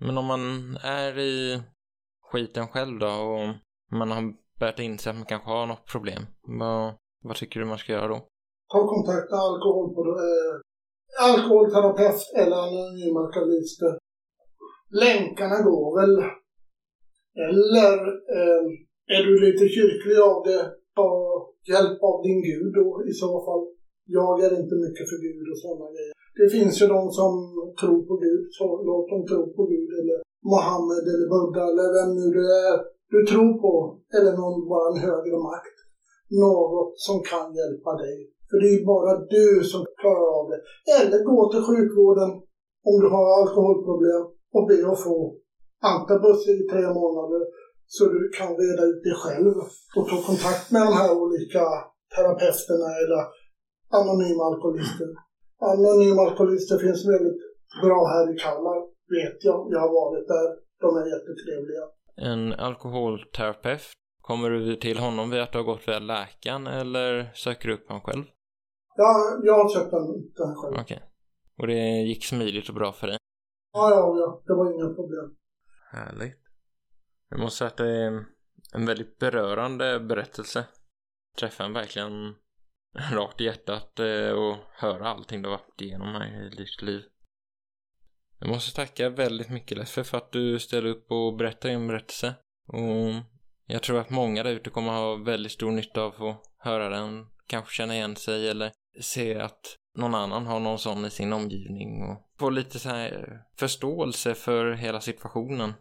Men 0.00 0.18
om 0.18 0.24
man 0.24 0.76
är 0.82 1.18
i 1.18 1.62
skiten 2.22 2.68
själv 2.68 2.98
då 2.98 3.06
och 3.06 3.54
man 3.98 4.10
har 4.10 4.34
börjat 4.60 4.78
inse 4.78 5.10
att 5.10 5.16
man 5.16 5.24
kanske 5.24 5.50
har 5.50 5.66
något 5.66 5.86
problem. 5.86 6.22
Vad, 6.42 6.94
vad 7.24 7.36
tycker 7.36 7.60
du 7.60 7.66
man 7.66 7.78
ska 7.78 7.92
göra 7.92 8.08
då? 8.08 8.26
Ta 8.72 8.86
kontakt 8.86 9.30
med 9.30 9.40
alkohol 9.40 9.94
på, 9.94 10.00
eh, 10.00 10.54
alkoholterapeut 11.28 12.20
eller 12.36 12.56
anonyma 12.56 13.20
alkoholister. 13.20 13.98
Länkarna 14.90 15.62
går 15.62 16.00
väl. 16.00 16.16
Eller 17.48 17.98
eh, 18.36 18.62
är 19.16 19.22
du 19.26 19.40
lite 19.46 19.68
kyrklig 19.68 20.18
av 20.18 20.42
det, 20.44 20.75
ta 20.98 21.10
hjälp 21.72 21.98
av 22.10 22.16
din 22.26 22.40
gud 22.50 22.70
då 22.80 22.88
i 23.10 23.12
så 23.22 23.30
fall. 23.46 23.62
Jag 24.18 24.34
är 24.44 24.52
inte 24.60 24.76
mycket 24.84 25.06
för 25.10 25.18
Gud 25.26 25.46
och 25.52 25.60
sådana 25.64 25.86
grejer. 25.94 26.14
Det 26.40 26.48
finns 26.56 26.74
ju 26.82 26.86
de 26.96 27.02
som 27.18 27.32
tror 27.80 28.00
på 28.08 28.14
Gud, 28.26 28.44
så 28.58 28.66
låt 28.88 29.06
dem 29.12 29.22
tro 29.30 29.42
på 29.56 29.62
Gud 29.72 29.90
eller 30.00 30.18
Mohammed 30.52 31.04
eller 31.12 31.28
Buddha 31.34 31.62
eller 31.70 31.88
vem 31.96 32.10
nu 32.18 32.26
det 32.38 32.48
är 32.68 32.76
du 33.12 33.18
tror 33.30 33.52
på. 33.64 33.74
Eller 34.16 34.32
någon, 34.40 34.68
bara 34.72 34.88
en 34.92 35.04
högre 35.08 35.38
makt. 35.48 35.76
Något 36.44 36.92
som 37.06 37.16
kan 37.30 37.46
hjälpa 37.58 37.92
dig. 38.04 38.16
För 38.48 38.56
det 38.62 38.70
är 38.74 38.90
bara 38.94 39.12
du 39.34 39.46
som 39.70 39.82
klarar 40.00 40.28
av 40.40 40.46
det. 40.50 40.60
Eller 40.98 41.18
gå 41.30 41.38
till 41.50 41.66
sjukvården 41.68 42.30
om 42.88 42.96
du 43.02 43.08
har 43.14 43.26
alkoholproblem 43.40 44.22
och 44.56 44.66
be 44.70 44.78
att 44.92 45.02
få 45.06 45.18
antabus 45.92 46.40
i 46.54 46.56
tre 46.72 46.84
månader 47.00 47.42
så 47.86 48.02
du 48.14 48.20
kan 48.38 48.50
reda 48.62 48.82
ut 48.90 49.00
det 49.08 49.16
själv 49.24 49.54
och 49.96 50.06
ta 50.10 50.16
kontakt 50.30 50.66
med 50.72 50.82
de 50.86 50.92
här 51.00 51.10
olika 51.22 51.64
terapeuterna 52.14 52.88
eller 53.02 53.22
anonyma 53.98 54.42
alkoholister. 54.50 55.08
Anonyma 55.72 56.22
alkoholister 56.28 56.78
finns 56.78 57.02
väldigt 57.14 57.40
bra 57.82 58.00
här 58.12 58.24
i 58.32 58.38
Kalmar, 58.38 58.78
vet 59.16 59.38
jag. 59.44 59.58
Jag 59.72 59.80
har 59.80 59.92
varit 60.02 60.28
där. 60.34 60.48
De 60.82 60.88
är 61.00 61.06
jättetrevliga. 61.14 61.84
En 62.30 62.52
alkoholterapeut, 62.52 63.82
kommer 64.22 64.50
du 64.50 64.76
till 64.76 64.98
honom 64.98 65.30
via 65.30 65.42
att 65.42 65.52
du 65.52 65.58
har 65.58 65.64
gått 65.64 65.88
via 65.88 65.98
läkaren 65.98 66.66
eller 66.66 67.30
söker 67.34 67.68
du 67.68 67.74
upp 67.74 67.88
honom 67.88 68.02
själv? 68.02 68.24
Ja, 68.96 69.40
jag 69.42 69.54
har 69.54 69.68
sökt 69.68 69.90
den 69.90 70.54
själv. 70.56 70.74
Okej. 70.74 70.82
Okay. 70.82 70.98
Och 71.58 71.66
det 71.66 71.82
gick 72.10 72.24
smidigt 72.24 72.68
och 72.68 72.74
bra 72.74 72.92
för 72.92 73.06
dig? 73.06 73.18
Ja, 73.72 73.90
ja, 73.90 74.16
ja. 74.18 74.42
Det 74.46 74.54
var 74.54 74.74
inga 74.74 74.94
problem. 74.94 75.36
Härligt. 75.92 76.45
Jag 77.28 77.40
måste 77.40 77.58
säga 77.58 77.68
att 77.68 77.76
det 77.76 78.04
eh, 78.04 78.12
är 78.12 78.24
en 78.74 78.86
väldigt 78.86 79.18
berörande 79.18 80.00
berättelse. 80.00 80.64
Träffar 81.38 81.64
en 81.64 81.72
verkligen 81.72 82.34
rakt 83.12 83.40
i 83.40 83.44
hjärtat 83.44 84.00
eh, 84.00 84.30
och 84.30 84.56
höra 84.72 85.08
allting 85.08 85.42
du 85.42 85.48
har 85.48 85.56
varit 85.56 85.80
igenom 85.80 86.14
här 86.14 86.46
i 86.46 86.48
ditt 86.48 86.82
liv. 86.82 87.02
Jag 88.38 88.48
måste 88.48 88.76
tacka 88.76 89.08
väldigt 89.08 89.50
mycket 89.50 89.78
Leffe 89.78 90.04
för 90.04 90.18
att 90.18 90.32
du 90.32 90.58
ställer 90.58 90.88
upp 90.88 91.10
och 91.10 91.36
berättar 91.36 91.68
din 91.68 91.86
berättelse. 91.86 92.34
Och 92.66 93.12
jag 93.66 93.82
tror 93.82 93.98
att 93.98 94.10
många 94.10 94.42
där 94.42 94.50
ute 94.50 94.70
kommer 94.70 94.92
ha 94.92 95.16
väldigt 95.16 95.52
stor 95.52 95.72
nytta 95.72 96.02
av 96.02 96.22
att 96.22 96.42
höra 96.58 96.88
den, 96.88 97.26
kanske 97.46 97.74
känna 97.74 97.94
igen 97.94 98.16
sig 98.16 98.48
eller 98.48 98.72
se 99.00 99.38
att 99.38 99.76
någon 99.96 100.14
annan 100.14 100.46
har 100.46 100.60
någon 100.60 100.78
sån 100.78 101.04
i 101.04 101.10
sin 101.10 101.32
omgivning 101.32 102.02
och 102.02 102.30
få 102.38 102.50
lite 102.50 102.78
så 102.78 102.88
här 102.88 103.42
förståelse 103.56 104.34
för 104.34 104.72
hela 104.72 105.00
situationen. 105.00 105.72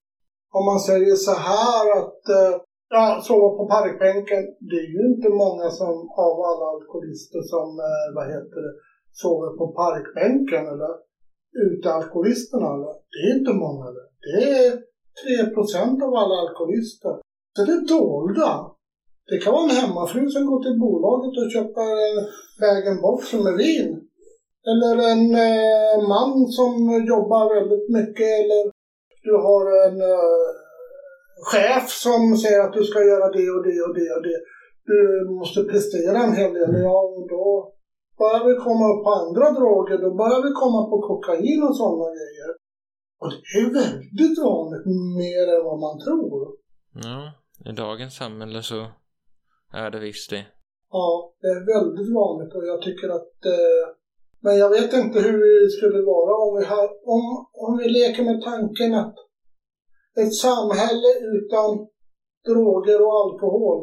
Om 0.57 0.63
man 0.71 0.79
säger 0.79 1.15
så 1.15 1.35
här 1.49 1.85
att 1.99 2.21
eh, 2.39 2.55
Ja, 2.89 3.21
sova 3.27 3.49
på 3.57 3.63
parkbänken. 3.75 4.43
Det 4.69 4.79
är 4.85 4.89
ju 4.97 5.01
inte 5.11 5.29
många 5.43 5.67
som, 5.79 5.93
av 6.25 6.35
alla 6.49 6.65
alkoholister 6.75 7.41
som, 7.53 7.67
eh, 7.89 8.07
vad 8.15 8.25
heter 8.33 8.59
det, 8.65 8.73
sover 9.21 9.51
på 9.59 9.65
parkbänken 9.81 10.63
eller 10.73 10.93
utealkoholisterna. 11.65 12.67
Eller? 12.75 12.93
Det 13.13 13.21
är 13.25 13.33
inte 13.39 13.53
många. 13.65 13.85
det. 13.95 14.05
Det 14.25 14.43
är 14.65 14.71
3 15.45 15.53
procent 15.55 15.97
av 16.05 16.11
alla 16.21 16.35
alkoholister. 16.45 17.13
Så 17.55 17.59
det 17.67 17.75
är 17.79 17.87
dolda. 17.97 18.51
Det 19.29 19.37
kan 19.43 19.53
vara 19.53 19.67
en 19.69 19.79
hemmafru 19.81 20.23
som 20.35 20.43
går 20.49 20.59
till 20.63 20.79
bolaget 20.85 21.33
och 21.39 21.53
köper 21.55 21.87
en 22.07 22.17
bag-in-box 22.61 23.19
med 23.45 23.55
vin. 23.63 23.89
Eller 24.71 24.95
en 25.13 25.25
eh, 25.47 25.95
man 26.13 26.33
som 26.57 26.73
jobbar 27.13 27.45
väldigt 27.55 27.87
mycket. 27.97 28.31
Eller 28.41 28.61
du 29.27 29.33
har 29.47 29.63
en 29.85 29.97
eh, 30.13 30.47
chef 31.51 31.85
som 32.05 32.21
säger 32.41 32.61
att 32.63 32.73
du 32.73 32.83
ska 32.83 32.99
göra 33.11 33.27
det 33.37 33.49
och 33.55 33.63
det 33.67 33.79
och 33.87 33.95
det 33.99 34.09
och 34.17 34.23
det. 34.29 34.39
Du 34.91 34.99
måste 35.39 35.59
prestera 35.71 36.17
en 36.23 36.35
hel 36.39 36.53
del. 36.53 36.69
Ja, 36.87 36.99
och 37.17 37.27
då 37.35 37.45
börjar 38.19 38.43
vi 38.49 38.55
komma 38.67 38.85
upp 38.91 39.03
på 39.05 39.11
andra 39.21 39.45
droger, 39.59 39.97
då 40.05 40.09
börjar 40.21 40.41
vi 40.47 40.51
komma 40.63 40.81
på 40.91 40.97
kokain 41.09 41.63
och 41.67 41.77
sådana 41.81 42.07
grejer. 42.17 42.49
Och 43.21 43.29
det 43.31 43.53
är 43.61 43.67
väldigt 43.83 44.37
vanligt, 44.49 44.85
mer 45.21 45.45
än 45.55 45.63
vad 45.69 45.79
man 45.85 45.95
tror. 46.05 46.39
Ja, 47.05 47.19
i 47.69 47.71
dagens 47.71 48.15
samhälle 48.15 48.61
så 48.63 48.79
är 49.73 49.89
det 49.91 49.99
visst 49.99 50.29
det. 50.29 50.45
Ja, 50.91 51.33
det 51.41 51.47
är 51.47 51.61
väldigt 51.75 52.13
vanligt 52.21 52.53
och 52.55 52.65
jag 52.71 52.81
tycker 52.81 53.09
att 53.09 53.37
eh, 53.45 53.85
men 54.45 54.55
jag 54.63 54.69
vet 54.77 54.93
inte 54.93 55.19
hur 55.27 55.37
det 55.63 55.69
skulle 55.77 56.01
vara 56.13 56.33
om 56.45 56.51
vi, 56.59 56.65
har, 56.71 56.87
om, 57.15 57.25
om 57.63 57.71
vi 57.79 57.85
leker 57.99 58.23
med 58.29 58.39
tanken 58.51 58.91
att 59.03 59.15
ett 60.21 60.35
samhälle 60.45 61.09
utan 61.35 61.69
droger 62.49 62.99
och 63.05 63.15
alkohol, 63.23 63.79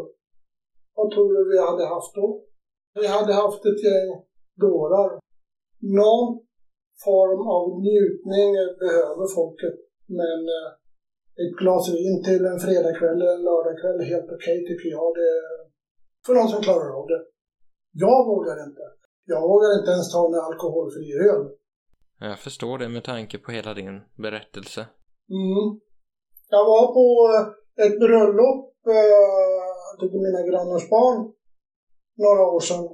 vad 0.97 1.09
tror 1.11 1.29
du 1.35 1.41
vi 1.53 1.59
hade 1.69 1.87
haft 1.95 2.15
då? 2.15 2.27
Vi 3.01 3.07
hade 3.17 3.33
haft 3.43 3.63
ett 3.71 3.85
gäng 3.87 4.09
dårar. 4.65 5.11
Någon 6.03 6.29
form 7.07 7.43
av 7.57 7.65
njutning 7.87 8.51
behöver 8.85 9.27
folket, 9.39 9.79
men 10.21 10.41
eh, 10.57 10.71
ett 11.43 11.55
glas 11.61 11.85
vin 11.95 12.17
till 12.29 12.45
en 12.53 12.63
fredagkväll 12.65 13.21
eller 13.23 13.35
en 13.39 13.47
lördagkväll 13.49 14.01
är 14.01 14.09
helt 14.15 14.31
okej 14.37 14.59
okay, 14.59 14.69
tycker 14.69 14.89
jag. 14.97 15.09
Det, 15.19 15.33
för 16.25 16.35
någon 16.35 16.53
som 16.53 16.63
klarar 16.67 16.91
av 17.01 17.07
det. 17.13 17.23
Jag 18.05 18.21
vågar 18.31 18.57
inte. 18.69 19.02
Jag 19.25 19.41
vågar 19.41 19.79
inte 19.79 19.91
ens 19.91 20.13
ta 20.13 20.27
en 20.27 20.35
alkoholfri 20.35 21.13
öl. 21.31 21.45
Jag 22.21 22.39
förstår 22.39 22.79
det 22.79 22.89
med 22.89 23.05
tanke 23.05 23.39
på 23.39 23.53
hela 23.53 23.75
din 23.75 24.01
berättelse. 24.25 24.81
Mm. 25.41 25.81
Jag 26.49 26.65
var 26.73 26.87
på 26.99 27.07
eh, 27.33 27.87
ett 27.87 27.99
bröllop 28.01 28.73
eh, 28.97 30.09
till 30.11 30.21
mina 30.27 30.43
grannars 30.49 30.89
barn 30.91 31.33
några 32.25 32.43
år 32.55 32.61
sedan. 32.61 32.85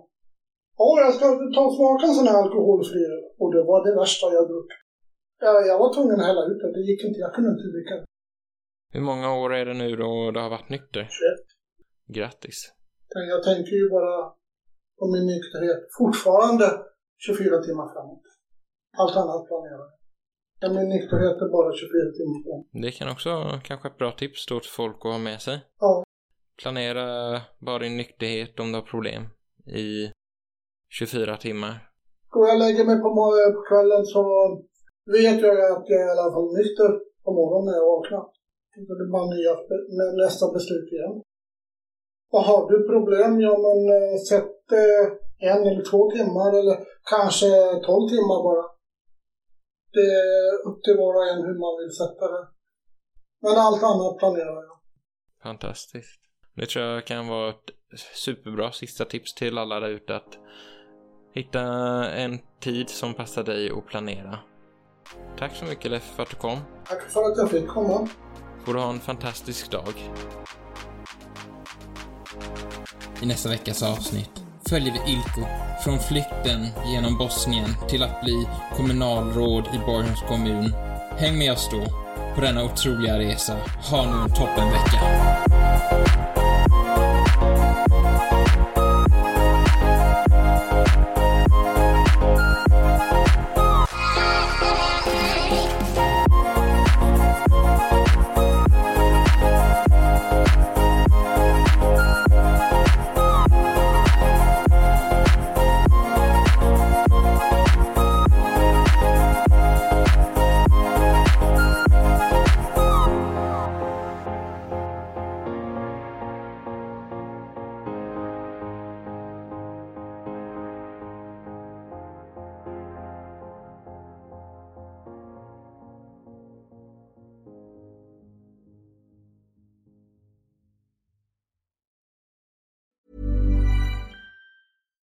Ja, 0.78 0.88
jag 1.04 1.14
ska 1.14 1.26
ta 1.54 1.60
och 1.66 1.76
smaka 1.76 2.06
en 2.06 2.14
sån 2.14 2.28
här 2.28 2.42
alkoholfri 2.42 3.00
öl. 3.14 3.24
Och 3.40 3.50
det 3.54 3.62
var 3.70 3.78
det 3.86 4.00
värsta 4.00 4.26
jag 4.38 4.48
druckit. 4.48 4.82
Jag, 5.40 5.66
jag 5.66 5.78
var 5.78 5.94
tvungen 5.94 6.20
att 6.20 6.26
hälla 6.26 6.44
ut 6.50 6.60
det. 6.62 6.72
Det 6.72 6.84
gick 6.90 7.04
inte. 7.04 7.20
Jag 7.20 7.34
kunde 7.34 7.50
inte 7.50 7.68
dricka. 7.74 7.94
Hur 8.92 9.00
många 9.00 9.28
år 9.42 9.54
är 9.54 9.64
det 9.66 9.74
nu 9.74 9.96
då 9.96 10.30
du 10.30 10.40
har 10.40 10.50
varit 10.50 10.68
nykter? 10.68 11.08
21. 11.10 12.16
Grattis. 12.16 12.72
Jag 13.32 13.42
tänker 13.42 13.72
ju 13.72 13.90
bara 13.90 14.37
på 14.98 15.04
min 15.14 15.26
nykterhet 15.26 15.80
fortfarande 15.98 16.66
24 17.26 17.62
timmar 17.66 17.88
framåt. 17.92 18.24
Allt 19.00 19.16
annat 19.16 19.46
planerar 19.48 19.86
jag. 20.60 20.74
Min 20.76 20.88
nykterhet 20.88 21.36
är 21.44 21.48
bara 21.58 21.72
24 21.72 22.12
timmar 22.18 22.40
framåt. 22.44 22.66
Det 22.84 22.90
kan 22.90 23.08
också 23.14 23.30
kanske 23.64 23.88
ett 23.88 23.98
bra 23.98 24.12
tips 24.12 24.46
då 24.46 24.60
till 24.60 24.76
folk 24.80 24.96
att 24.96 25.12
ha 25.16 25.18
med 25.18 25.40
sig. 25.40 25.56
Ja. 25.80 26.04
Planera 26.62 27.06
bara 27.58 27.78
din 27.78 27.96
nykterhet 27.96 28.60
om 28.60 28.68
du 28.72 28.78
har 28.78 28.86
problem 28.94 29.22
i 29.66 29.90
24 30.88 31.36
timmar. 31.36 31.74
Går 32.28 32.48
jag 32.48 32.58
lägger 32.58 32.84
mig 32.84 32.98
på, 33.04 33.08
på 33.56 33.62
kvällen 33.68 34.04
så 34.14 34.22
vet 35.16 35.40
jag 35.40 35.54
att 35.74 35.88
jag 35.90 36.00
är 36.02 36.08
i 36.08 36.10
alla 36.10 36.32
fall 36.34 36.48
nykter 36.60 36.90
på 37.24 37.30
morgonen 37.38 37.64
när 37.66 37.78
jag 37.80 37.90
vaknar. 37.96 38.24
Det 38.86 39.04
är 39.04 39.12
bara 39.16 39.28
nya, 39.34 39.54
nästa 40.24 40.46
beslut 40.56 40.92
igen. 40.92 41.14
Och 42.30 42.44
har 42.48 42.70
du 42.70 42.88
problem, 42.92 43.40
ja 43.40 43.54
men 43.64 43.78
eh, 43.96 44.16
sätt 44.30 44.72
eh, 44.72 45.04
en 45.50 45.66
eller 45.66 45.84
två 45.90 46.10
timmar 46.10 46.50
eller 46.58 46.76
kanske 47.12 47.46
tolv 47.86 48.08
timmar 48.08 48.40
bara. 48.48 48.66
Det 49.92 50.08
är 50.22 50.68
upp 50.68 50.82
till 50.84 50.96
var 50.96 51.14
och 51.14 51.28
en 51.32 51.42
hur 51.46 51.58
man 51.64 51.74
vill 51.80 51.94
sätta 52.02 52.24
det. 52.34 52.44
Men 53.42 53.56
allt 53.56 53.82
annat 53.82 54.18
planerar 54.18 54.62
jag. 54.68 54.78
Fantastiskt. 55.42 56.20
Det 56.56 56.66
tror 56.66 56.84
jag 56.84 57.06
kan 57.06 57.28
vara 57.28 57.50
ett 57.50 57.70
superbra 58.14 58.72
sista 58.72 59.04
tips 59.04 59.34
till 59.34 59.58
alla 59.58 59.80
där 59.80 59.88
ute 59.88 60.16
att 60.16 60.38
hitta 61.34 61.60
en 62.10 62.38
tid 62.60 62.90
som 62.90 63.14
passar 63.14 63.42
dig 63.44 63.72
och 63.72 63.86
planera. 63.86 64.38
Tack 65.38 65.54
så 65.54 65.64
mycket 65.64 65.90
Leif 65.90 66.02
för 66.02 66.22
att 66.22 66.30
du 66.30 66.36
kom. 66.36 66.58
Tack 66.88 67.02
för 67.02 67.20
att 67.20 67.38
jag 67.38 67.50
fick 67.50 67.68
komma. 67.68 68.08
Får 68.64 68.74
du 68.74 68.80
ha 68.80 68.90
en 68.90 69.00
fantastisk 69.00 69.70
dag. 69.70 69.94
I 73.22 73.26
nästa 73.26 73.48
veckas 73.48 73.82
avsnitt 73.82 74.30
följer 74.68 74.92
vi 74.92 75.12
Ilko 75.12 75.48
från 75.84 75.98
flykten 75.98 76.66
genom 76.86 77.18
Bosnien 77.18 77.74
till 77.88 78.02
att 78.02 78.20
bli 78.20 78.46
kommunalråd 78.76 79.64
i 79.74 79.78
Borgholms 79.78 80.22
kommun. 80.28 80.74
Häng 81.18 81.38
med 81.38 81.52
oss 81.52 81.68
då 81.72 81.84
på 82.34 82.40
denna 82.40 82.64
otroliga 82.64 83.18
resa. 83.18 83.56
Ha 83.90 84.04
nu 84.04 84.22
en 84.22 84.30
toppenvecka. 84.30 85.37